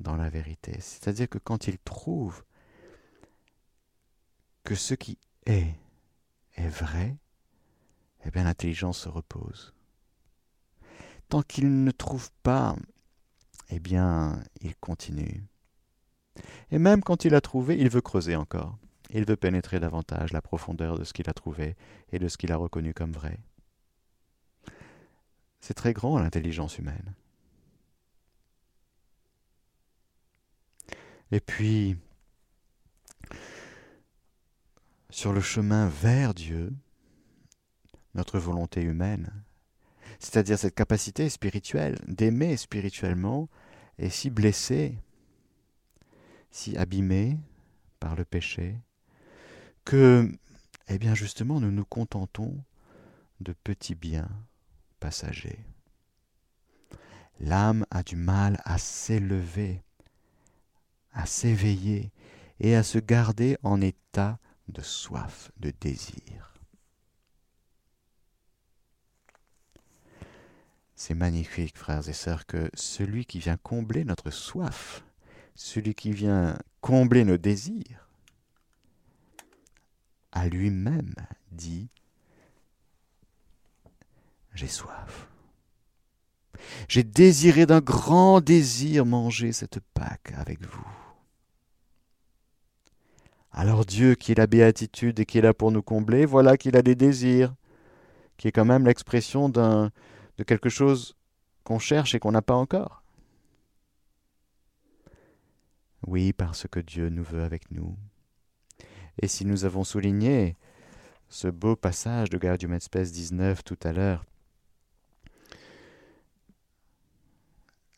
dans 0.00 0.16
la 0.16 0.28
vérité. 0.28 0.72
C'est-à-dire 0.80 1.28
que 1.28 1.38
quand 1.38 1.66
il 1.66 1.78
trouve 1.78 2.44
que 4.64 4.74
ce 4.74 4.94
qui 4.94 5.18
est 5.46 5.74
est 6.56 6.68
vrai, 6.68 7.16
eh 8.24 8.30
bien 8.30 8.44
l'intelligence 8.44 8.98
se 8.98 9.08
repose. 9.08 9.72
Tant 11.28 11.42
qu'il 11.42 11.84
ne 11.84 11.90
trouve 11.90 12.30
pas, 12.42 12.76
eh 13.70 13.78
bien 13.78 14.42
il 14.60 14.74
continue. 14.76 15.44
Et 16.70 16.78
même 16.78 17.02
quand 17.02 17.24
il 17.24 17.34
a 17.34 17.40
trouvé, 17.40 17.78
il 17.78 17.88
veut 17.88 18.00
creuser 18.00 18.36
encore. 18.36 18.78
Il 19.10 19.24
veut 19.24 19.36
pénétrer 19.36 19.80
davantage 19.80 20.32
la 20.32 20.42
profondeur 20.42 20.98
de 20.98 21.04
ce 21.04 21.12
qu'il 21.12 21.30
a 21.30 21.32
trouvé 21.32 21.76
et 22.12 22.18
de 22.18 22.28
ce 22.28 22.36
qu'il 22.36 22.52
a 22.52 22.56
reconnu 22.56 22.92
comme 22.92 23.12
vrai. 23.12 23.38
C'est 25.60 25.74
très 25.74 25.92
grand 25.92 26.18
l'intelligence 26.18 26.78
humaine. 26.78 27.14
Et 31.30 31.40
puis, 31.40 31.96
sur 35.10 35.32
le 35.32 35.40
chemin 35.40 35.88
vers 35.88 36.32
Dieu, 36.32 36.72
notre 38.14 38.38
volonté 38.38 38.82
humaine, 38.82 39.30
c'est-à-dire 40.18 40.58
cette 40.58 40.74
capacité 40.74 41.28
spirituelle 41.28 41.98
d'aimer 42.06 42.56
spirituellement, 42.56 43.48
est 43.98 44.10
si 44.10 44.30
blessée, 44.30 44.96
si 46.50 46.76
abîmée 46.76 47.38
par 48.00 48.16
le 48.16 48.24
péché, 48.24 48.76
que, 49.84 50.30
eh 50.88 50.98
bien 50.98 51.14
justement, 51.14 51.60
nous 51.60 51.70
nous 51.70 51.84
contentons 51.84 52.56
de 53.40 53.52
petits 53.52 53.94
biens 53.94 54.30
passagers. 54.98 55.64
L'âme 57.40 57.86
a 57.90 58.02
du 58.02 58.16
mal 58.16 58.60
à 58.64 58.78
s'élever, 58.78 59.82
à 61.12 61.26
s'éveiller 61.26 62.10
et 62.60 62.74
à 62.74 62.82
se 62.82 62.98
garder 62.98 63.56
en 63.62 63.80
état 63.80 64.38
de 64.68 64.82
soif, 64.82 65.50
de 65.58 65.72
désir. 65.80 66.54
C'est 70.96 71.14
magnifique, 71.14 71.78
frères 71.78 72.08
et 72.08 72.12
sœurs, 72.12 72.44
que 72.44 72.68
celui 72.74 73.24
qui 73.24 73.38
vient 73.38 73.56
combler 73.56 74.04
notre 74.04 74.30
soif, 74.30 75.04
celui 75.54 75.94
qui 75.94 76.10
vient 76.10 76.58
combler 76.80 77.24
nos 77.24 77.38
désirs, 77.38 78.08
a 80.32 80.48
lui-même 80.48 81.14
dit 81.52 81.88
J'ai 84.58 84.66
soif. 84.66 85.28
J'ai 86.88 87.04
désiré 87.04 87.64
d'un 87.64 87.78
grand 87.80 88.40
désir 88.40 89.06
manger 89.06 89.52
cette 89.52 89.78
Pâque 89.94 90.32
avec 90.36 90.66
vous. 90.66 90.84
Alors 93.52 93.84
Dieu, 93.84 94.16
qui 94.16 94.32
est 94.32 94.38
la 94.38 94.48
béatitude 94.48 95.20
et 95.20 95.26
qui 95.26 95.38
est 95.38 95.42
là 95.42 95.54
pour 95.54 95.70
nous 95.70 95.80
combler, 95.80 96.26
voilà 96.26 96.56
qu'il 96.56 96.76
a 96.76 96.82
des 96.82 96.96
désirs, 96.96 97.54
qui 98.36 98.48
est 98.48 98.50
quand 98.50 98.64
même 98.64 98.84
l'expression 98.84 99.48
d'un 99.48 99.92
de 100.38 100.42
quelque 100.42 100.70
chose 100.70 101.14
qu'on 101.62 101.78
cherche 101.78 102.16
et 102.16 102.18
qu'on 102.18 102.32
n'a 102.32 102.42
pas 102.42 102.56
encore. 102.56 103.04
Oui, 106.04 106.32
parce 106.32 106.66
que 106.66 106.80
Dieu 106.80 107.10
nous 107.10 107.22
veut 107.22 107.44
avec 107.44 107.70
nous. 107.70 107.96
Et 109.22 109.28
si 109.28 109.44
nous 109.44 109.64
avons 109.64 109.84
souligné 109.84 110.56
ce 111.28 111.46
beau 111.46 111.76
passage 111.76 112.28
de 112.28 112.38
Gaudium 112.38 112.72
et 112.72 112.80
Spes 112.80 113.12
19 113.12 113.62
tout 113.62 113.78
à 113.84 113.92
l'heure, 113.92 114.24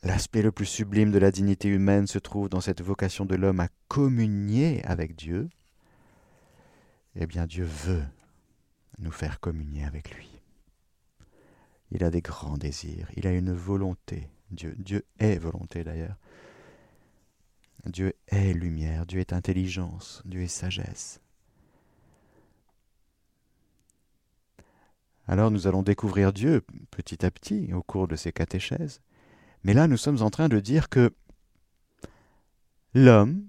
L'aspect 0.02 0.42
le 0.42 0.52
plus 0.52 0.66
sublime 0.66 1.10
de 1.10 1.18
la 1.18 1.30
dignité 1.30 1.68
humaine 1.68 2.06
se 2.06 2.18
trouve 2.18 2.48
dans 2.48 2.62
cette 2.62 2.80
vocation 2.80 3.26
de 3.26 3.34
l'homme 3.34 3.60
à 3.60 3.68
communier 3.88 4.82
avec 4.84 5.14
Dieu. 5.14 5.50
Eh 7.16 7.26
bien, 7.26 7.46
Dieu 7.46 7.64
veut 7.64 8.04
nous 8.98 9.10
faire 9.10 9.40
communier 9.40 9.84
avec 9.84 10.14
lui. 10.14 10.40
Il 11.90 12.04
a 12.04 12.10
des 12.10 12.22
grands 12.22 12.56
désirs, 12.56 13.10
il 13.16 13.26
a 13.26 13.32
une 13.32 13.52
volonté. 13.52 14.28
Dieu, 14.50 14.74
Dieu 14.78 15.04
est 15.18 15.38
volonté 15.38 15.84
d'ailleurs. 15.84 16.16
Dieu 17.86 18.14
est 18.28 18.52
lumière, 18.52 19.06
Dieu 19.06 19.20
est 19.20 19.32
intelligence, 19.32 20.22
Dieu 20.24 20.42
est 20.42 20.48
sagesse. 20.48 21.20
Alors 25.26 25.50
nous 25.50 25.66
allons 25.66 25.82
découvrir 25.82 26.32
Dieu 26.32 26.62
petit 26.90 27.24
à 27.24 27.30
petit 27.30 27.72
au 27.72 27.82
cours 27.82 28.08
de 28.08 28.16
ces 28.16 28.32
catéchèses. 28.32 29.00
Mais 29.64 29.74
là, 29.74 29.86
nous 29.86 29.96
sommes 29.96 30.22
en 30.22 30.30
train 30.30 30.48
de 30.48 30.60
dire 30.60 30.88
que 30.88 31.12
l'homme, 32.94 33.46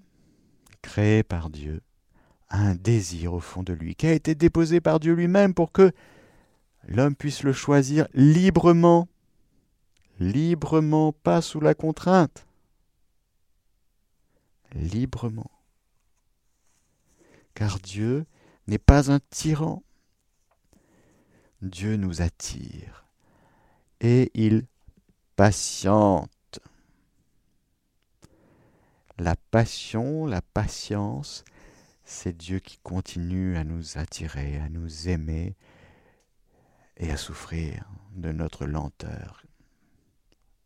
créé 0.81 1.23
par 1.23 1.49
Dieu, 1.49 1.81
a 2.49 2.59
un 2.59 2.75
désir 2.75 3.33
au 3.33 3.39
fond 3.39 3.63
de 3.63 3.73
lui, 3.73 3.95
qui 3.95 4.07
a 4.07 4.13
été 4.13 4.35
déposé 4.35 4.81
par 4.81 4.99
Dieu 4.99 5.13
lui-même 5.13 5.53
pour 5.53 5.71
que 5.71 5.91
l'homme 6.87 7.15
puisse 7.15 7.43
le 7.43 7.53
choisir 7.53 8.07
librement, 8.13 9.07
librement, 10.19 11.13
pas 11.13 11.41
sous 11.41 11.61
la 11.61 11.73
contrainte, 11.73 12.45
librement. 14.73 15.51
Car 17.53 17.79
Dieu 17.79 18.25
n'est 18.67 18.77
pas 18.77 19.11
un 19.11 19.19
tyran. 19.29 19.83
Dieu 21.61 21.95
nous 21.95 22.21
attire 22.21 23.05
et 23.99 24.31
il 24.33 24.65
patiente. 25.35 26.59
La 29.17 29.35
passion, 29.35 30.25
la 30.25 30.41
patience, 30.41 31.43
c'est 32.03 32.35
Dieu 32.35 32.59
qui 32.59 32.77
continue 32.79 33.55
à 33.57 33.63
nous 33.63 33.97
attirer, 33.97 34.57
à 34.57 34.69
nous 34.69 35.09
aimer 35.09 35.55
et 36.97 37.11
à 37.11 37.17
souffrir 37.17 37.85
de 38.15 38.31
notre 38.31 38.65
lenteur. 38.65 39.43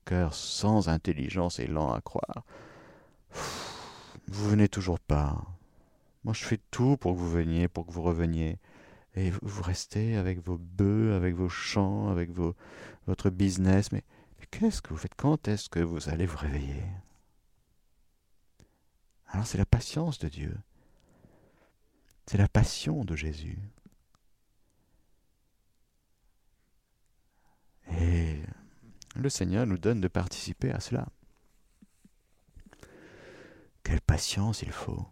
Cœur 0.05 0.33
sans 0.33 0.89
intelligence 0.89 1.59
et 1.59 1.67
lent 1.67 1.93
à 1.93 2.01
croire. 2.01 2.45
Vous 4.27 4.49
venez 4.49 4.67
toujours 4.67 4.99
pas. 4.99 5.43
Moi, 6.23 6.33
je 6.33 6.43
fais 6.43 6.59
tout 6.71 6.97
pour 6.97 7.13
que 7.13 7.19
vous 7.19 7.29
veniez, 7.29 7.67
pour 7.67 7.85
que 7.85 7.91
vous 7.91 8.01
reveniez. 8.01 8.57
Et 9.15 9.31
vous 9.41 9.63
restez 9.63 10.17
avec 10.17 10.39
vos 10.39 10.57
bœufs, 10.57 11.13
avec 11.15 11.35
vos 11.35 11.49
champs, 11.49 12.09
avec 12.09 12.31
vos, 12.31 12.55
votre 13.07 13.29
business. 13.29 13.91
Mais 13.91 14.03
Qu'est-ce 14.57 14.81
que 14.81 14.91
vous 14.91 14.97
faites? 14.97 15.15
Quand 15.15 15.49
est-ce 15.49 15.67
que 15.67 15.81
vous 15.81 16.07
allez 16.07 16.25
vous 16.25 16.37
réveiller? 16.37 16.81
Alors 19.27 19.45
c'est 19.45 19.57
la 19.57 19.65
patience 19.65 20.17
de 20.17 20.29
Dieu. 20.29 20.57
C'est 22.25 22.37
la 22.37 22.47
passion 22.47 23.03
de 23.03 23.17
Jésus. 23.17 23.59
Et 27.99 28.39
le 29.15 29.27
Seigneur 29.27 29.67
nous 29.67 29.77
donne 29.77 29.99
de 29.99 30.07
participer 30.07 30.71
à 30.71 30.79
cela. 30.79 31.09
Quelle 33.83 33.99
patience 33.99 34.61
il 34.61 34.71
faut. 34.71 35.05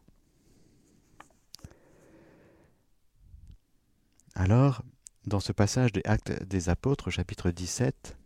Alors, 4.35 4.83
dans 5.25 5.41
ce 5.41 5.51
passage 5.51 5.91
des 5.91 6.01
Actes 6.05 6.43
des 6.43 6.69
Apôtres, 6.69 7.11
chapitre 7.11 7.51
17, 7.51 8.17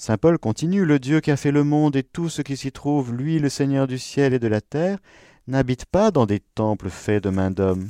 Saint 0.00 0.16
Paul 0.16 0.38
continue, 0.38 0.86
Le 0.86 0.98
Dieu 0.98 1.20
qui 1.20 1.30
a 1.30 1.36
fait 1.36 1.50
le 1.50 1.62
monde 1.62 1.94
et 1.94 2.02
tout 2.02 2.30
ce 2.30 2.40
qui 2.40 2.56
s'y 2.56 2.72
trouve, 2.72 3.12
lui 3.12 3.38
le 3.38 3.50
Seigneur 3.50 3.86
du 3.86 3.98
ciel 3.98 4.32
et 4.32 4.38
de 4.38 4.48
la 4.48 4.62
terre, 4.62 4.98
n'habite 5.46 5.84
pas 5.84 6.10
dans 6.10 6.24
des 6.24 6.40
temples 6.40 6.88
faits 6.88 7.22
de 7.22 7.28
mains 7.28 7.50
d'hommes. 7.50 7.86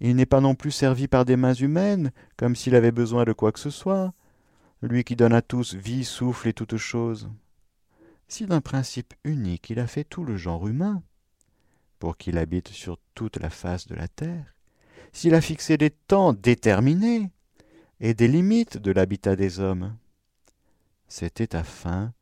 Il 0.00 0.14
n'est 0.14 0.26
pas 0.26 0.42
non 0.42 0.54
plus 0.54 0.70
servi 0.70 1.08
par 1.08 1.24
des 1.24 1.36
mains 1.36 1.54
humaines, 1.54 2.12
comme 2.36 2.54
s'il 2.54 2.74
avait 2.74 2.92
besoin 2.92 3.24
de 3.24 3.32
quoi 3.32 3.52
que 3.52 3.58
ce 3.58 3.70
soit, 3.70 4.12
lui 4.82 5.02
qui 5.02 5.16
donne 5.16 5.32
à 5.32 5.40
tous 5.40 5.72
vie, 5.72 6.04
souffle 6.04 6.46
et 6.48 6.52
toutes 6.52 6.76
choses. 6.76 7.30
Si 8.28 8.44
d'un 8.44 8.60
principe 8.60 9.14
unique 9.24 9.70
il 9.70 9.78
a 9.78 9.86
fait 9.86 10.04
tout 10.04 10.24
le 10.24 10.36
genre 10.36 10.68
humain, 10.68 11.02
pour 11.98 12.18
qu'il 12.18 12.36
habite 12.36 12.68
sur 12.68 12.98
toute 13.14 13.38
la 13.38 13.48
face 13.48 13.86
de 13.86 13.94
la 13.94 14.08
terre, 14.08 14.54
s'il 15.10 15.34
a 15.34 15.40
fixé 15.40 15.78
des 15.78 15.88
temps 15.88 16.34
déterminés 16.34 17.30
et 17.98 18.12
des 18.12 18.28
limites 18.28 18.76
de 18.76 18.92
l'habitat 18.92 19.36
des 19.36 19.58
hommes, 19.58 19.96
c'était 21.12 21.54
afin 21.54 22.14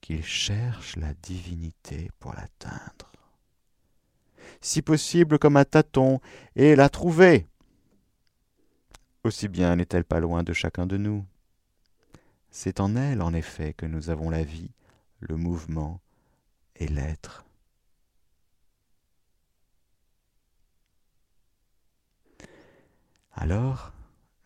qu'il 0.00 0.24
cherche 0.24 0.96
la 0.96 1.14
divinité 1.14 2.10
pour 2.18 2.34
l'atteindre. 2.34 3.12
Si 4.60 4.82
possible 4.82 5.38
comme 5.38 5.56
un 5.56 5.64
tâton, 5.64 6.20
et 6.56 6.74
la 6.74 6.88
trouver. 6.88 7.46
Aussi 9.22 9.46
bien 9.46 9.76
n'est-elle 9.76 10.04
pas 10.04 10.18
loin 10.18 10.42
de 10.42 10.52
chacun 10.52 10.84
de 10.84 10.96
nous. 10.96 11.24
C'est 12.50 12.80
en 12.80 12.96
elle, 12.96 13.22
en 13.22 13.32
effet, 13.32 13.72
que 13.72 13.86
nous 13.86 14.10
avons 14.10 14.30
la 14.30 14.42
vie, 14.42 14.72
le 15.20 15.36
mouvement 15.36 16.00
et 16.74 16.88
l'être. 16.88 17.44
Alors, 23.30 23.92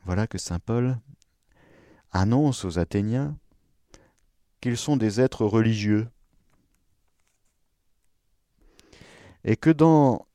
voilà 0.04 0.26
que 0.26 0.36
Saint 0.36 0.58
Paul 0.58 0.98
annonce 2.12 2.64
aux 2.64 2.78
Athéniens 2.78 3.36
qu'ils 4.60 4.76
sont 4.76 4.96
des 4.96 5.20
êtres 5.20 5.44
religieux 5.44 6.08
et 9.44 9.56
que 9.56 9.70
dans 9.70 10.26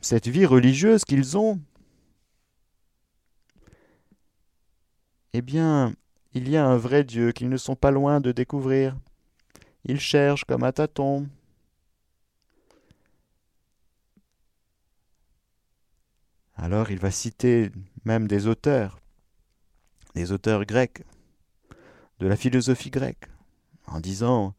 cette 0.00 0.28
vie 0.28 0.46
religieuse 0.46 1.04
qu'ils 1.04 1.36
ont, 1.36 1.60
eh 5.32 5.42
bien, 5.42 5.94
il 6.34 6.48
y 6.48 6.56
a 6.56 6.66
un 6.66 6.76
vrai 6.76 7.04
Dieu 7.04 7.32
qu'ils 7.32 7.48
ne 7.48 7.56
sont 7.56 7.76
pas 7.76 7.90
loin 7.90 8.20
de 8.20 8.32
découvrir. 8.32 8.96
Ils 9.84 10.00
cherchent 10.00 10.44
comme 10.44 10.64
à 10.64 10.72
tâtons. 10.72 11.28
Alors 16.54 16.90
il 16.90 16.98
va 16.98 17.10
citer 17.10 17.70
même 18.04 18.26
des 18.26 18.46
auteurs 18.46 19.00
auteurs 20.26 20.64
grecs, 20.64 21.02
de 22.20 22.26
la 22.26 22.36
philosophie 22.36 22.90
grecque, 22.90 23.28
en 23.86 24.00
disant 24.00 24.54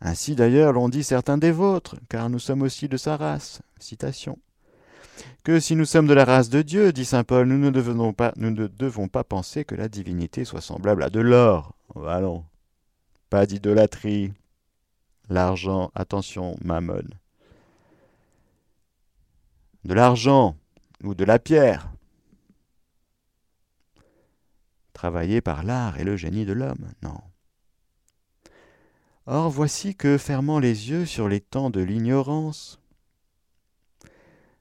Ainsi 0.00 0.34
d'ailleurs 0.34 0.72
l'ont 0.72 0.88
dit 0.88 1.04
certains 1.04 1.38
des 1.38 1.52
vôtres, 1.52 1.96
car 2.08 2.28
nous 2.28 2.38
sommes 2.38 2.62
aussi 2.62 2.88
de 2.88 2.96
sa 2.96 3.16
race. 3.16 3.62
Citation. 3.78 4.38
que 5.44 5.60
si 5.60 5.76
nous 5.76 5.84
sommes 5.84 6.06
de 6.06 6.14
la 6.14 6.24
race 6.24 6.48
de 6.48 6.62
Dieu, 6.62 6.92
dit 6.92 7.04
saint 7.04 7.24
Paul, 7.24 7.46
nous 7.46 7.58
ne, 7.58 7.70
devons 7.70 8.12
pas, 8.12 8.32
nous 8.36 8.50
ne 8.50 8.66
devons 8.66 9.08
pas 9.08 9.24
penser 9.24 9.64
que 9.64 9.74
la 9.74 9.88
divinité 9.88 10.44
soit 10.44 10.60
semblable 10.60 11.02
à 11.02 11.10
de 11.10 11.20
l'or. 11.20 11.74
Allons, 12.06 12.44
pas 13.30 13.46
d'idolâtrie. 13.46 14.32
L'argent, 15.28 15.90
attention, 15.94 16.56
mammon. 16.62 17.04
De 19.84 19.94
l'argent 19.94 20.56
ou 21.02 21.14
de 21.14 21.24
la 21.24 21.38
pierre. 21.38 21.90
Par 25.02 25.64
l'art 25.64 25.98
et 25.98 26.04
le 26.04 26.16
génie 26.16 26.44
de 26.44 26.52
l'homme, 26.52 26.92
non. 27.02 27.20
Or 29.26 29.50
voici 29.50 29.96
que, 29.96 30.16
fermant 30.16 30.60
les 30.60 30.90
yeux 30.90 31.06
sur 31.06 31.28
les 31.28 31.40
temps 31.40 31.70
de 31.70 31.80
l'ignorance, 31.80 32.80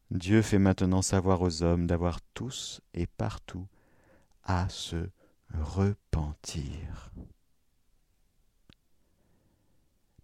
Dieu 0.09 0.41
fait 0.41 0.57
maintenant 0.57 1.03
savoir 1.03 1.43
aux 1.43 1.61
hommes 1.61 1.85
d'avoir 1.85 2.21
tous 2.33 2.81
et 2.95 3.05
partout 3.05 3.67
à 4.43 4.67
se 4.69 5.09
repentir. 5.53 7.11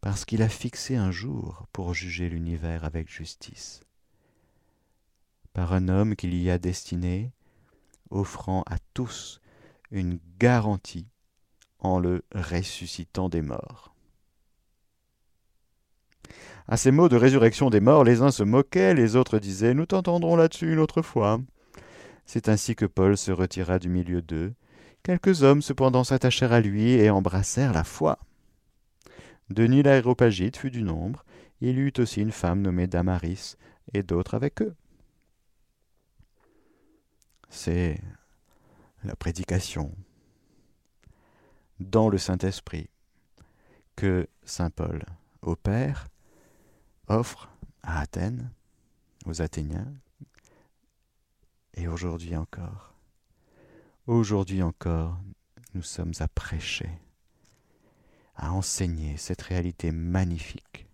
Parce 0.01 0.25
qu'il 0.25 0.41
a 0.41 0.49
fixé 0.49 0.95
un 0.95 1.11
jour 1.11 1.67
pour 1.71 1.93
juger 1.93 2.27
l'univers 2.27 2.85
avec 2.85 3.07
justice, 3.07 3.81
par 5.53 5.73
un 5.73 5.89
homme 5.89 6.15
qu'il 6.15 6.33
y 6.33 6.49
a 6.49 6.57
destiné, 6.57 7.31
offrant 8.09 8.63
à 8.63 8.77
tous 8.95 9.41
une 9.91 10.19
garantie 10.39 11.07
en 11.79 11.99
le 11.99 12.23
ressuscitant 12.33 13.29
des 13.29 13.41
morts. 13.41 13.93
À 16.67 16.75
ces 16.75 16.91
mots 16.91 17.07
de 17.07 17.15
résurrection 17.15 17.69
des 17.69 17.79
morts, 17.79 18.03
les 18.03 18.21
uns 18.21 18.31
se 18.31 18.43
moquaient, 18.43 18.93
les 18.93 19.15
autres 19.15 19.39
disaient 19.39 19.73
Nous 19.73 19.85
t'entendrons 19.85 20.35
là-dessus 20.35 20.73
une 20.73 20.79
autre 20.79 21.01
fois. 21.01 21.39
C'est 22.25 22.49
ainsi 22.49 22.75
que 22.75 22.85
Paul 22.85 23.17
se 23.17 23.31
retira 23.31 23.79
du 23.79 23.87
milieu 23.87 24.21
d'eux. 24.21 24.53
Quelques 25.01 25.43
hommes 25.43 25.61
cependant 25.61 26.03
s'attachèrent 26.03 26.51
à 26.51 26.59
lui 26.59 26.91
et 26.91 27.09
embrassèrent 27.09 27.71
la 27.71 27.85
foi. 27.85 28.19
Denis 29.49 29.81
l'aéropagite 29.81 30.57
fut 30.57 30.71
du 30.71 30.83
nombre. 30.83 31.23
Il 31.61 31.79
eut 31.79 31.93
aussi 31.99 32.21
une 32.21 32.31
femme 32.31 32.61
nommée 32.61 32.87
Damaris 32.87 33.55
et 33.93 34.03
d'autres 34.03 34.33
avec 34.33 34.61
eux. 34.61 34.75
C'est 37.49 38.01
la 39.03 39.15
prédication 39.15 39.95
dans 41.79 42.09
le 42.09 42.17
Saint-Esprit 42.17 42.89
que 43.95 44.27
Saint 44.43 44.69
Paul 44.69 45.03
opère 45.41 46.07
offre 47.07 47.49
à 47.83 47.99
Athènes, 47.99 48.51
aux 49.25 49.41
Athéniens, 49.41 49.93
et 51.73 51.87
aujourd'hui 51.87 52.35
encore. 52.35 52.93
Aujourd'hui 54.07 54.63
encore, 54.63 55.19
nous 55.73 55.83
sommes 55.83 56.13
à 56.19 56.27
prêcher, 56.27 56.89
à 58.35 58.51
enseigner 58.51 59.17
cette 59.17 59.41
réalité 59.41 59.91
magnifique 59.91 60.87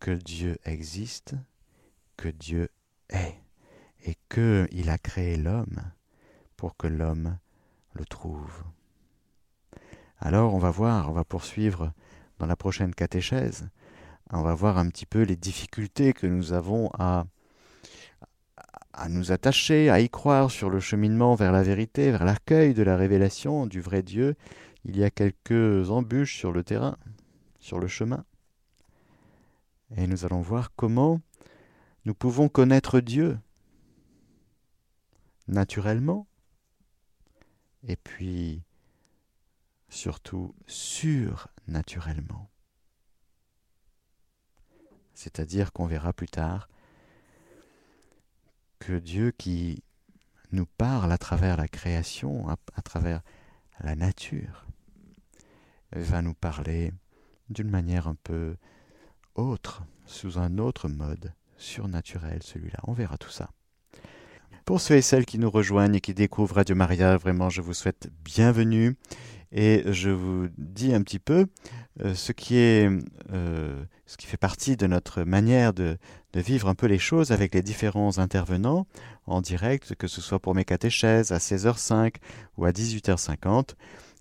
que 0.00 0.12
Dieu 0.12 0.58
existe, 0.64 1.34
que 2.16 2.28
Dieu 2.28 2.68
est, 3.08 3.40
et 4.04 4.16
qu'il 4.28 4.90
a 4.90 4.98
créé 4.98 5.36
l'homme 5.36 5.80
pour 6.56 6.76
que 6.76 6.86
l'homme 6.86 7.38
le 7.92 8.04
trouve. 8.04 8.64
Alors 10.18 10.54
on 10.54 10.58
va 10.58 10.70
voir, 10.70 11.10
on 11.10 11.12
va 11.12 11.24
poursuivre 11.24 11.92
dans 12.38 12.46
la 12.46 12.56
prochaine 12.56 12.94
catéchèse 12.94 13.68
on 14.30 14.42
va 14.42 14.54
voir 14.54 14.78
un 14.78 14.88
petit 14.88 15.06
peu 15.06 15.22
les 15.22 15.36
difficultés 15.36 16.12
que 16.12 16.26
nous 16.26 16.52
avons 16.52 16.90
à, 16.98 17.26
à 18.92 19.08
nous 19.08 19.32
attacher, 19.32 19.90
à 19.90 20.00
y 20.00 20.08
croire 20.08 20.50
sur 20.50 20.70
le 20.70 20.80
cheminement 20.80 21.34
vers 21.34 21.52
la 21.52 21.62
vérité, 21.62 22.10
vers 22.10 22.24
l'accueil 22.24 22.74
de 22.74 22.82
la 22.82 22.96
révélation 22.96 23.66
du 23.66 23.80
vrai 23.80 24.02
Dieu. 24.02 24.34
Il 24.84 24.96
y 24.96 25.04
a 25.04 25.10
quelques 25.10 25.90
embûches 25.90 26.36
sur 26.36 26.52
le 26.52 26.64
terrain, 26.64 26.96
sur 27.60 27.78
le 27.78 27.86
chemin. 27.86 28.24
Et 29.96 30.06
nous 30.06 30.24
allons 30.24 30.40
voir 30.40 30.72
comment 30.74 31.20
nous 32.04 32.14
pouvons 32.14 32.48
connaître 32.48 33.00
Dieu 33.00 33.38
naturellement 35.46 36.26
et 37.86 37.96
puis 37.96 38.62
surtout 39.88 40.54
surnaturellement. 40.66 42.50
C'est-à-dire 45.14 45.72
qu'on 45.72 45.86
verra 45.86 46.12
plus 46.12 46.28
tard 46.28 46.68
que 48.80 48.98
Dieu 48.98 49.30
qui 49.30 49.82
nous 50.52 50.66
parle 50.66 51.12
à 51.12 51.18
travers 51.18 51.56
la 51.56 51.68
création, 51.68 52.48
à, 52.48 52.82
travers 52.82 53.22
la 53.80 53.94
nature, 53.94 54.66
va 55.92 56.22
nous 56.22 56.34
parler 56.34 56.92
d'une 57.48 57.70
manière 57.70 58.08
un 58.08 58.16
peu 58.16 58.56
autre, 59.34 59.84
sous 60.06 60.38
un 60.38 60.58
autre 60.58 60.88
mode 60.88 61.32
surnaturel, 61.56 62.42
celui-là. 62.42 62.78
On 62.84 62.92
verra 62.92 63.16
tout 63.16 63.30
ça. 63.30 63.50
Pour 64.64 64.80
ceux 64.80 64.94
et 64.94 65.02
celles 65.02 65.26
qui 65.26 65.38
nous 65.38 65.50
rejoignent 65.50 65.96
et 65.96 66.00
qui 66.00 66.14
découvrent 66.14 66.54
Radio 66.54 66.74
Maria, 66.74 67.18
vraiment, 67.18 67.50
je 67.50 67.60
vous 67.60 67.74
souhaite 67.74 68.08
bienvenue 68.24 68.96
et 69.52 69.82
je 69.92 70.08
vous 70.08 70.48
dis 70.56 70.94
un 70.94 71.02
petit 71.02 71.18
peu 71.18 71.46
euh, 72.00 72.14
ce 72.14 72.32
qui 72.32 72.56
est 72.56 72.88
euh, 73.30 73.84
ce 74.06 74.16
qui 74.16 74.26
fait 74.26 74.38
partie 74.38 74.78
de 74.78 74.86
notre 74.86 75.22
manière 75.22 75.74
de, 75.74 75.98
de, 76.32 76.40
vivre 76.40 76.68
un 76.68 76.74
peu 76.74 76.86
les 76.86 76.98
choses 76.98 77.30
avec 77.30 77.54
les 77.54 77.60
différents 77.60 78.16
intervenants 78.16 78.86
en 79.26 79.42
direct, 79.42 79.94
que 79.96 80.06
ce 80.06 80.22
soit 80.22 80.38
pour 80.38 80.54
mes 80.54 80.64
catéchèses 80.64 81.30
à 81.30 81.38
16h05 81.38 82.14
ou 82.56 82.64
à 82.64 82.70
18h50. 82.70 83.74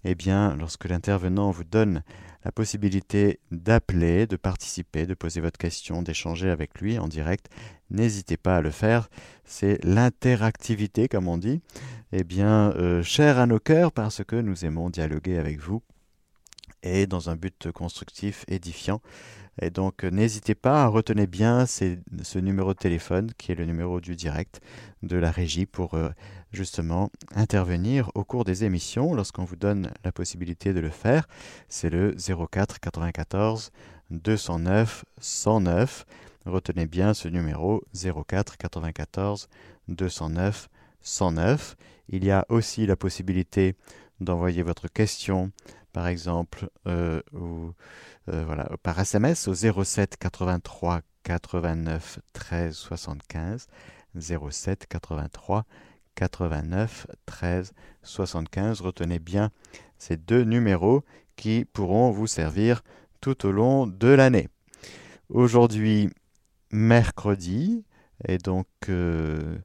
Eh 0.06 0.16
bien, 0.16 0.56
lorsque 0.58 0.86
l'intervenant 0.86 1.52
vous 1.52 1.64
donne 1.64 2.04
la 2.44 2.52
possibilité 2.52 3.40
d'appeler, 3.52 4.28
de 4.28 4.36
participer, 4.36 5.06
de 5.06 5.14
poser 5.14 5.40
votre 5.40 5.58
question, 5.58 6.02
d'échanger 6.02 6.50
avec 6.50 6.82
lui 6.82 7.00
en 7.00 7.08
direct, 7.08 7.48
n'hésitez 7.90 8.36
pas 8.36 8.58
à 8.58 8.62
le 8.62 8.72
faire. 8.72 9.10
C'est 9.46 9.84
l'interactivité, 9.86 11.08
comme 11.08 11.30
on 11.30 11.38
dit, 11.38 11.62
eh 12.12 12.26
bien, 12.26 12.72
euh, 12.72 13.02
cher 13.02 13.40
à 13.40 13.46
nos 13.46 13.60
cœurs 13.60 13.94
parce 13.94 14.24
que 14.26 14.36
nous 14.36 14.66
aimons 14.66 14.90
dialoguer 14.90 15.38
avec 15.38 15.60
vous 15.60 15.82
et 16.84 17.08
dans 17.08 17.30
un 17.30 17.38
but 17.38 17.72
constructif, 17.72 18.44
édifiant. 18.50 19.02
Et 19.62 19.70
donc, 19.70 20.04
n'hésitez 20.04 20.56
pas 20.56 20.84
à 20.84 20.88
retenir 20.88 21.28
bien 21.28 21.66
ce 21.66 22.40
numéro 22.40 22.74
de 22.74 22.80
téléphone 22.80 23.32
qui 23.38 23.52
est 23.52 23.56
le 23.56 23.66
numéro 23.66 24.02
du 24.02 24.16
direct 24.16 24.62
de 25.04 25.16
la 25.16 25.32
régie 25.32 25.66
pour 25.68 25.94
euh, 25.94 26.10
justement 26.54 27.10
intervenir 27.36 28.10
au 28.16 28.24
cours 28.24 28.46
des 28.46 28.64
émissions 28.64 29.14
lorsqu'on 29.14 29.44
vous 29.44 29.56
donne 29.56 29.92
la 30.04 30.12
possibilité 30.12 30.74
de 30.74 30.80
le 30.80 30.90
faire. 30.90 31.28
C'est 31.68 31.90
le 31.90 32.16
04 32.16 32.80
94 32.80 33.72
209 34.12 35.06
109. 35.20 36.06
Retenez 36.46 36.86
bien 36.86 37.14
ce 37.14 37.28
numéro 37.28 37.84
04 37.94 38.58
94 38.58 39.50
209 39.88 40.70
109. 41.02 41.76
Il 42.10 42.24
y 42.24 42.32
a 42.32 42.46
aussi 42.50 42.86
la 42.86 42.96
possibilité 42.96 43.76
d'envoyer 44.20 44.62
votre 44.62 44.88
question, 44.88 45.52
par 45.92 46.08
exemple, 46.08 46.70
euh, 46.88 47.22
ou, 47.34 47.74
euh, 48.30 48.44
voilà, 48.46 48.70
par 48.84 49.00
SMS 49.00 49.48
au 49.48 49.54
07 49.56 50.18
83 50.18 51.02
89 51.24 52.20
13 52.34 52.76
75. 52.76 53.68
07 54.20 54.86
83 54.88 55.66
89 56.16 57.08
13 57.26 57.74
75. 58.04 58.82
Retenez 58.82 59.20
bien 59.20 59.52
ces 59.98 60.18
deux 60.18 60.44
numéros 60.44 61.04
qui 61.36 61.66
pourront 61.66 62.12
vous 62.12 62.28
servir 62.28 62.84
tout 63.22 63.46
au 63.46 63.52
long 63.52 63.88
de 63.88 64.08
l'année. 64.08 64.50
Aujourd'hui, 65.30 66.10
mercredi, 66.72 67.86
et 68.28 68.38
donc 68.38 68.68
euh, 68.90 69.58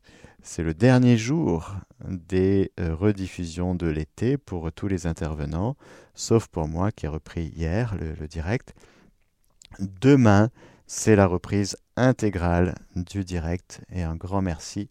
c'est 0.42 0.62
le 0.62 0.74
dernier 0.74 1.16
jour 1.16 1.74
des 2.06 2.72
euh, 2.78 2.94
rediffusions 2.94 3.74
de 3.74 3.86
l'été 3.86 4.38
pour 4.38 4.72
tous 4.72 4.88
les 4.88 5.06
intervenants, 5.06 5.76
sauf 6.14 6.46
pour 6.46 6.68
moi 6.68 6.92
qui 6.92 7.06
ai 7.06 7.08
repris 7.08 7.52
hier 7.56 7.96
le 7.96 8.28
direct. 8.28 8.74
Demain, 9.80 10.50
c'est 10.86 11.16
la 11.16 11.26
reprise 11.26 11.76
intégrale 11.96 12.74
du 12.96 13.24
direct 13.24 13.82
et 13.90 14.02
un 14.02 14.16
grand 14.16 14.40
merci 14.40 14.88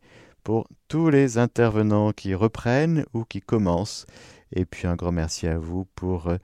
pour 0.47 0.65
tous 0.87 1.09
les 1.09 1.37
intervenants 1.37 2.13
qui 2.13 2.33
reprennent 2.33 3.03
ou 3.13 3.25
qui 3.25 3.41
commencent. 3.41 4.05
Et 4.53 4.63
puis 4.63 4.87
un 4.87 4.95
grand 4.95 5.11
merci 5.11 5.45
à 5.45 5.57
vous 5.57 5.83
pour, 5.93 6.27
euh, 6.27 6.37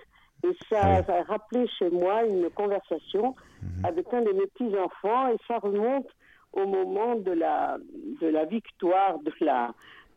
Et 0.45 0.57
ça, 0.69 0.81
a 0.83 1.23
rappelé 1.25 1.67
chez 1.79 1.91
moi 1.91 2.25
une 2.25 2.49
conversation 2.51 3.35
mhm. 3.63 3.85
avec 3.85 4.07
un 4.13 4.23
de 4.23 4.33
mes 4.33 4.47
petits-enfants 4.47 5.29
et 5.29 5.37
ça 5.49 5.59
remonte 5.59 6.07
au 6.53 6.67
moment 6.67 7.17
de 7.17 7.33
la, 7.33 7.79
de 8.21 8.29
la 8.29 8.45
victoire 8.45 9.19
de 9.19 9.33
la, 9.41 9.73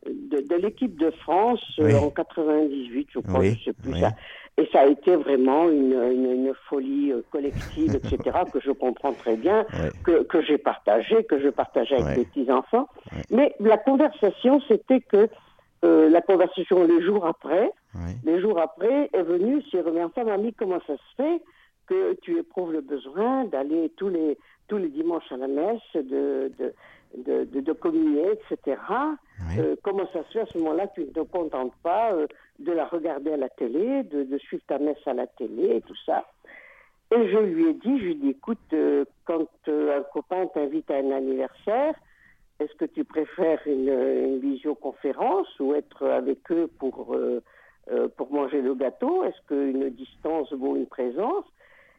de, 0.06 0.56
l'équipe 0.56 0.96
de 0.96 1.10
France 1.10 1.60
euh, 1.80 1.98
en 1.98 2.10
98, 2.10 3.08
je 3.12 3.18
crois, 3.18 3.44
je 3.44 3.64
sais 3.64 3.72
plus 3.72 3.98
ça. 3.98 4.12
Et 4.56 4.68
ça 4.72 4.80
a 4.80 4.86
été 4.86 5.16
vraiment 5.16 5.70
une, 5.70 5.92
une, 5.92 6.52
folie 6.68 7.12
euh, 7.12 7.22
collective, 7.30 7.94
etc., 7.94 8.38
que 8.52 8.60
je 8.60 8.72
comprends 8.72 9.12
très 9.12 9.36
bien, 9.36 9.64
que, 10.04 10.22
que 10.24 10.42
j'ai 10.42 10.58
partagé, 10.58 11.24
que 11.24 11.40
je 11.40 11.48
partageais 11.48 12.00
avec 12.00 12.18
mes 12.18 12.24
petits-enfants. 12.24 12.88
Mais 13.30 13.54
la 13.60 13.78
conversation, 13.78 14.60
c'était 14.68 15.00
que 15.00 15.28
euh, 15.84 16.10
la 16.10 16.20
conversation 16.20 16.84
les 16.84 17.02
jours 17.02 17.26
après, 17.26 17.72
les 18.24 18.40
jours 18.40 18.60
après, 18.60 19.08
est 19.12 19.22
venue 19.22 19.62
sur 19.62 19.90
mais 19.92 20.04
enfin, 20.04 20.24
mamie, 20.24 20.52
comment 20.52 20.80
ça 20.86 20.94
se 20.94 21.16
fait 21.16 21.42
que 21.86 22.14
tu 22.22 22.38
éprouves 22.38 22.72
le 22.72 22.82
besoin 22.82 23.44
d'aller 23.44 23.90
tous 23.96 24.10
les, 24.10 24.36
tous 24.68 24.76
les 24.76 24.88
dimanches 24.88 25.32
à 25.32 25.36
la 25.38 25.48
messe, 25.48 25.80
de, 25.94 26.52
de 26.58 26.74
de, 27.16 27.44
de, 27.44 27.72
communier, 27.72 28.32
etc. 28.32 28.80
Euh, 29.58 29.74
comment 29.82 30.06
ça 30.12 30.22
se 30.24 30.32
fait 30.32 30.40
à 30.40 30.46
ce 30.46 30.58
moment-là 30.58 30.86
tu 30.88 31.00
ne 31.00 31.06
te 31.06 31.20
contentes 31.20 31.74
pas 31.82 32.12
euh, 32.12 32.26
de 32.60 32.72
la 32.72 32.86
regarder 32.86 33.32
à 33.32 33.36
la 33.36 33.48
télé, 33.48 34.04
de, 34.04 34.22
de, 34.22 34.38
suivre 34.38 34.62
ta 34.66 34.78
messe 34.78 35.06
à 35.06 35.14
la 35.14 35.26
télé 35.26 35.76
et 35.76 35.80
tout 35.82 35.96
ça. 36.06 36.24
Et 37.12 37.28
je 37.28 37.38
lui 37.38 37.70
ai 37.70 37.74
dit, 37.74 37.98
je 37.98 38.04
lui 38.04 38.12
ai 38.12 38.14
dit, 38.14 38.28
écoute, 38.30 38.58
euh, 38.72 39.04
quand 39.24 39.48
un 39.66 40.02
copain 40.12 40.46
t'invite 40.46 40.90
à 40.90 40.96
un 40.96 41.10
anniversaire, 41.10 41.94
est-ce 42.60 42.74
que 42.74 42.84
tu 42.84 43.04
préfères 43.04 43.60
une, 43.66 43.88
une, 43.88 44.38
visioconférence 44.38 45.48
ou 45.58 45.74
être 45.74 46.06
avec 46.06 46.38
eux 46.52 46.68
pour, 46.78 47.16
pour 48.16 48.32
manger 48.32 48.60
le 48.60 48.74
gâteau? 48.74 49.24
Est-ce 49.24 49.40
qu'une 49.48 49.88
distance 49.90 50.52
vaut 50.52 50.76
une 50.76 50.86
présence? 50.86 51.46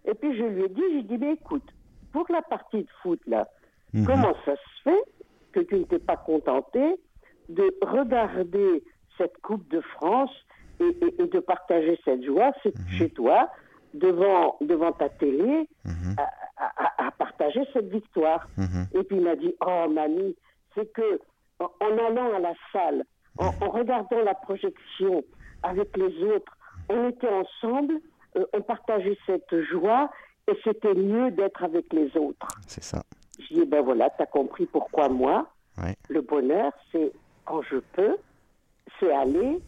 Et 0.06 0.14
puis 0.14 0.38
je 0.38 0.44
lui 0.44 0.64
ai 0.64 0.70
dit, 0.70 0.82
je 0.82 0.94
lui 0.94 1.00
ai 1.00 1.04
dit, 1.04 1.18
mais 1.18 1.34
écoute, 1.34 1.68
pour 2.14 2.26
la 2.30 2.44
partie 2.44 2.84
de 2.84 2.90
foot, 3.02 3.20
là, 3.26 3.48
Mhm. 3.94 4.06
Comment 4.06 4.34
ça 4.46 4.56
se 4.56 4.82
fait 4.84 5.04
que 5.52 5.60
tu 5.62 5.76
ne 5.76 5.84
t'es 5.84 6.00
pas 6.00 6.18
contenté 6.18 6.96
de 7.50 7.76
regarder 7.82 8.84
cette 9.18 9.38
Coupe 9.42 9.68
de 9.70 9.82
France 9.82 10.32
et, 10.82 11.28
de 11.28 11.40
partager 11.40 12.00
cette 12.04 12.24
joie 12.24 12.52
mhm. 12.66 12.74
chez 12.98 13.10
toi, 13.10 13.50
devant, 13.94 14.58
devant 14.62 14.92
ta 14.92 15.10
télé, 15.10 15.68
mhm. 15.86 16.16
à, 16.58 17.12
partager 17.18 17.62
cette 17.74 17.90
victoire 17.90 18.48
Et 18.94 19.04
puis 19.04 19.18
il 19.18 19.24
m'a 19.24 19.36
dit, 19.36 19.54
oh 19.66 19.88
mamie, 19.90 20.36
c'est 20.76 20.92
que 20.94 21.20
en, 21.60 21.70
allant 22.08 22.34
à 22.36 22.40
la 22.40 22.54
salle, 22.72 23.04
en, 23.38 23.52
regardant 23.70 24.22
la 24.24 24.34
projection 24.34 25.24
avec 25.64 25.96
les 25.98 26.24
autres, 26.24 26.58
on 26.90 27.10
était 27.10 27.30
ensemble, 27.30 27.96
euh, 28.38 28.46
on 28.54 28.62
partageait 28.62 29.18
cette 29.26 29.62
joie 29.72 30.10
et 30.48 30.58
c'était 30.64 30.94
mieux 30.94 31.32
d'être 31.32 31.64
avec 31.64 31.92
les 31.94 32.16
autres. 32.18 32.48
C'est 32.68 32.84
ça. 32.84 33.04
Je 33.40 33.54
dis, 33.54 33.66
ben 33.66 33.82
voilà, 33.82 34.10
tu 34.12 34.22
as 34.22 34.26
compris 34.26 34.66
pourquoi 34.66 35.10
moi, 35.10 35.48
le 36.10 36.22
bonheur, 36.22 36.72
c'est 36.92 37.12
quand 37.46 37.62
je 37.64 37.78
peux, 37.94 38.18
c'est 39.00 39.12
aller 39.12 39.60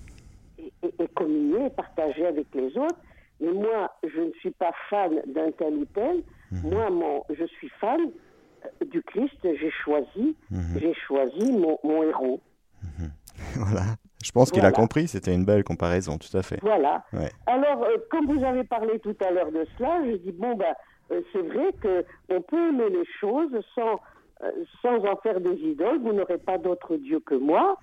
et, 0.83 1.07
communier 1.15 1.65
et 1.65 1.69
partager 1.69 2.25
avec 2.25 2.47
les 2.53 2.77
autres. 2.77 2.99
Mais 3.41 3.51
moi, 3.51 3.91
je 4.03 4.21
ne 4.21 4.31
suis 4.39 4.51
pas 4.51 4.71
fan 4.89 5.21
d'un 5.27 5.51
tel 5.51 5.73
ou 5.73 5.85
tel. 5.85 6.23
Mhm. 6.51 6.71
Moi, 6.71 6.89
mon, 6.89 7.23
je 7.29 7.45
suis 7.45 7.69
fan 7.81 7.99
euh, 8.01 8.85
du 8.85 9.01
Christ. 9.01 9.37
J'ai 9.43 9.71
choisi, 9.83 10.35
mhm. 10.51 10.79
j'ai 10.79 10.93
choisi 10.93 11.51
mon, 11.51 11.77
mon 11.83 12.03
héros. 12.03 12.39
Mhm. 12.81 13.11
voilà. 13.55 13.95
Je 14.23 14.31
pense 14.31 14.51
qu'il 14.51 14.65
a 14.65 14.71
compris, 14.71 15.07
c'était 15.07 15.33
une 15.33 15.43
belle 15.43 15.63
comparaison, 15.63 16.17
tout 16.17 16.35
à 16.35 16.43
fait. 16.43 16.59
Voilà. 16.61 17.03
Alors, 17.45 17.83
euh, 17.83 17.97
comme 18.09 18.25
vous 18.25 18.43
avez 18.43 18.63
parlé 18.63 18.99
tout 18.99 19.15
à 19.25 19.31
l'heure 19.31 19.51
de 19.51 19.67
cela, 19.77 19.99
je 20.05 20.15
dis, 20.15 20.31
bon, 20.31 20.55
ben, 20.55 20.73
euh, 21.11 21.21
c'est 21.33 21.41
vrai 21.41 21.71
qu'on 21.81 22.41
peut 22.41 22.69
aimer 22.69 22.89
les 22.89 23.05
choses 23.19 23.51
sans, 23.75 23.99
euh, 24.43 24.51
sans 24.81 25.05
en 25.05 25.17
faire 25.17 25.41
des 25.41 25.55
idoles. 25.55 25.99
Vous 26.01 26.13
n'aurez 26.13 26.37
pas 26.37 26.57
d'autre 26.57 26.95
Dieu 26.95 27.19
que 27.19 27.35
moi. 27.35 27.77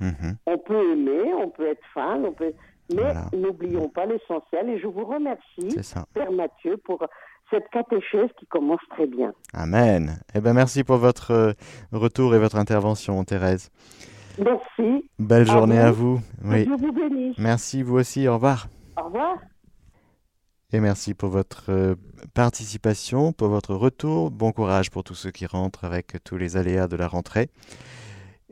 On 0.46 0.56
peut 0.58 0.92
aimer, 0.92 1.34
on 1.34 1.50
peut 1.50 1.66
être 1.66 1.84
fan, 1.92 2.24
on 2.24 2.32
peut... 2.32 2.52
mais 2.94 3.38
n'oublions 3.38 3.88
pas 3.88 4.06
l'essentiel. 4.06 4.68
Et 4.68 4.78
je 4.78 4.86
vous 4.86 5.04
remercie, 5.04 5.76
Père 6.14 6.32
Mathieu, 6.32 6.76
pour 6.78 7.06
cette 7.50 7.68
catéchèse 7.70 8.28
qui 8.38 8.46
commence 8.46 8.80
très 8.90 9.06
bien. 9.06 9.32
Amen. 9.52 10.20
Eh 10.34 10.40
bien, 10.40 10.52
merci 10.52 10.84
pour 10.84 10.96
votre 10.96 11.32
euh, 11.32 11.52
retour 11.92 12.34
et 12.34 12.38
votre 12.38 12.56
intervention, 12.56 13.22
Thérèse. 13.24 13.70
Merci. 14.38 15.04
Belle 15.18 15.46
journée 15.46 15.78
à 15.78 15.90
vous. 15.90 16.20
Oui. 16.44 16.64
Dieu 16.64 16.76
vous 16.76 16.92
bénisse. 16.92 17.36
Merci, 17.38 17.82
vous 17.82 17.96
aussi. 17.96 18.28
Au 18.28 18.34
revoir. 18.34 18.68
Au 19.00 19.04
revoir. 19.04 19.36
Et 20.72 20.78
merci 20.78 21.14
pour 21.14 21.30
votre 21.30 21.64
euh, 21.70 21.96
participation, 22.32 23.32
pour 23.32 23.48
votre 23.48 23.74
retour. 23.74 24.30
Bon 24.30 24.52
courage 24.52 24.90
pour 24.90 25.02
tous 25.02 25.14
ceux 25.14 25.32
qui 25.32 25.46
rentrent 25.46 25.84
avec 25.84 26.22
tous 26.22 26.36
les 26.36 26.56
aléas 26.56 26.86
de 26.86 26.96
la 26.96 27.08
rentrée. 27.08 27.48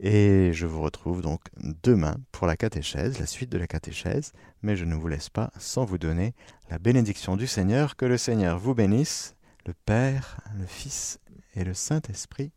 Et 0.01 0.51
je 0.53 0.65
vous 0.65 0.81
retrouve 0.81 1.21
donc 1.21 1.41
demain 1.83 2.15
pour 2.31 2.47
la 2.47 2.55
catéchèse, 2.55 3.19
la 3.19 3.25
suite 3.25 3.51
de 3.51 3.57
la 3.57 3.67
catéchèse. 3.67 4.31
Mais 4.61 4.77
je 4.77 4.85
ne 4.85 4.95
vous 4.95 5.09
laisse 5.09 5.27
pas 5.29 5.51
sans 5.59 5.83
vous 5.83 5.97
donner 5.97 6.33
la 6.69 6.79
bénédiction 6.79 7.35
du 7.35 7.47
Seigneur. 7.47 7.97
Que 7.97 8.05
le 8.05 8.17
Seigneur 8.17 8.57
vous 8.57 8.73
bénisse, 8.73 9.35
le 9.65 9.73
Père, 9.85 10.39
le 10.57 10.65
Fils 10.65 11.19
et 11.55 11.65
le 11.65 11.73
Saint-Esprit. 11.73 12.53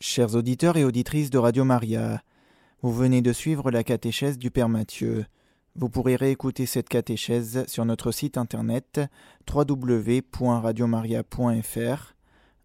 Chers 0.00 0.36
auditeurs 0.36 0.78
et 0.78 0.84
auditrices 0.84 1.28
de 1.28 1.36
Radio 1.38 1.64
Maria, 1.64 2.22
vous 2.82 2.92
venez 2.92 3.20
de 3.20 3.32
suivre 3.32 3.70
la 3.70 3.84
catéchèse 3.84 4.38
du 4.38 4.50
Père 4.50 4.70
Mathieu. 4.70 5.26
Vous 5.76 5.90
pourrez 5.90 6.16
réécouter 6.16 6.64
cette 6.66 6.88
catéchèse 6.88 7.66
sur 7.66 7.84
notre 7.84 8.10
site 8.10 8.38
internet 8.38 9.02
www.radiomaria.fr 9.52 12.14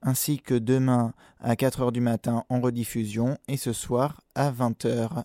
ainsi 0.03 0.39
que 0.39 0.53
demain 0.53 1.13
à 1.41 1.55
4 1.55 1.81
heures 1.81 1.91
du 1.91 2.01
matin 2.01 2.43
en 2.49 2.61
rediffusion 2.61 3.37
et 3.47 3.57
ce 3.57 3.73
soir 3.73 4.21
à 4.35 4.51
20 4.51 4.85
h 4.85 5.23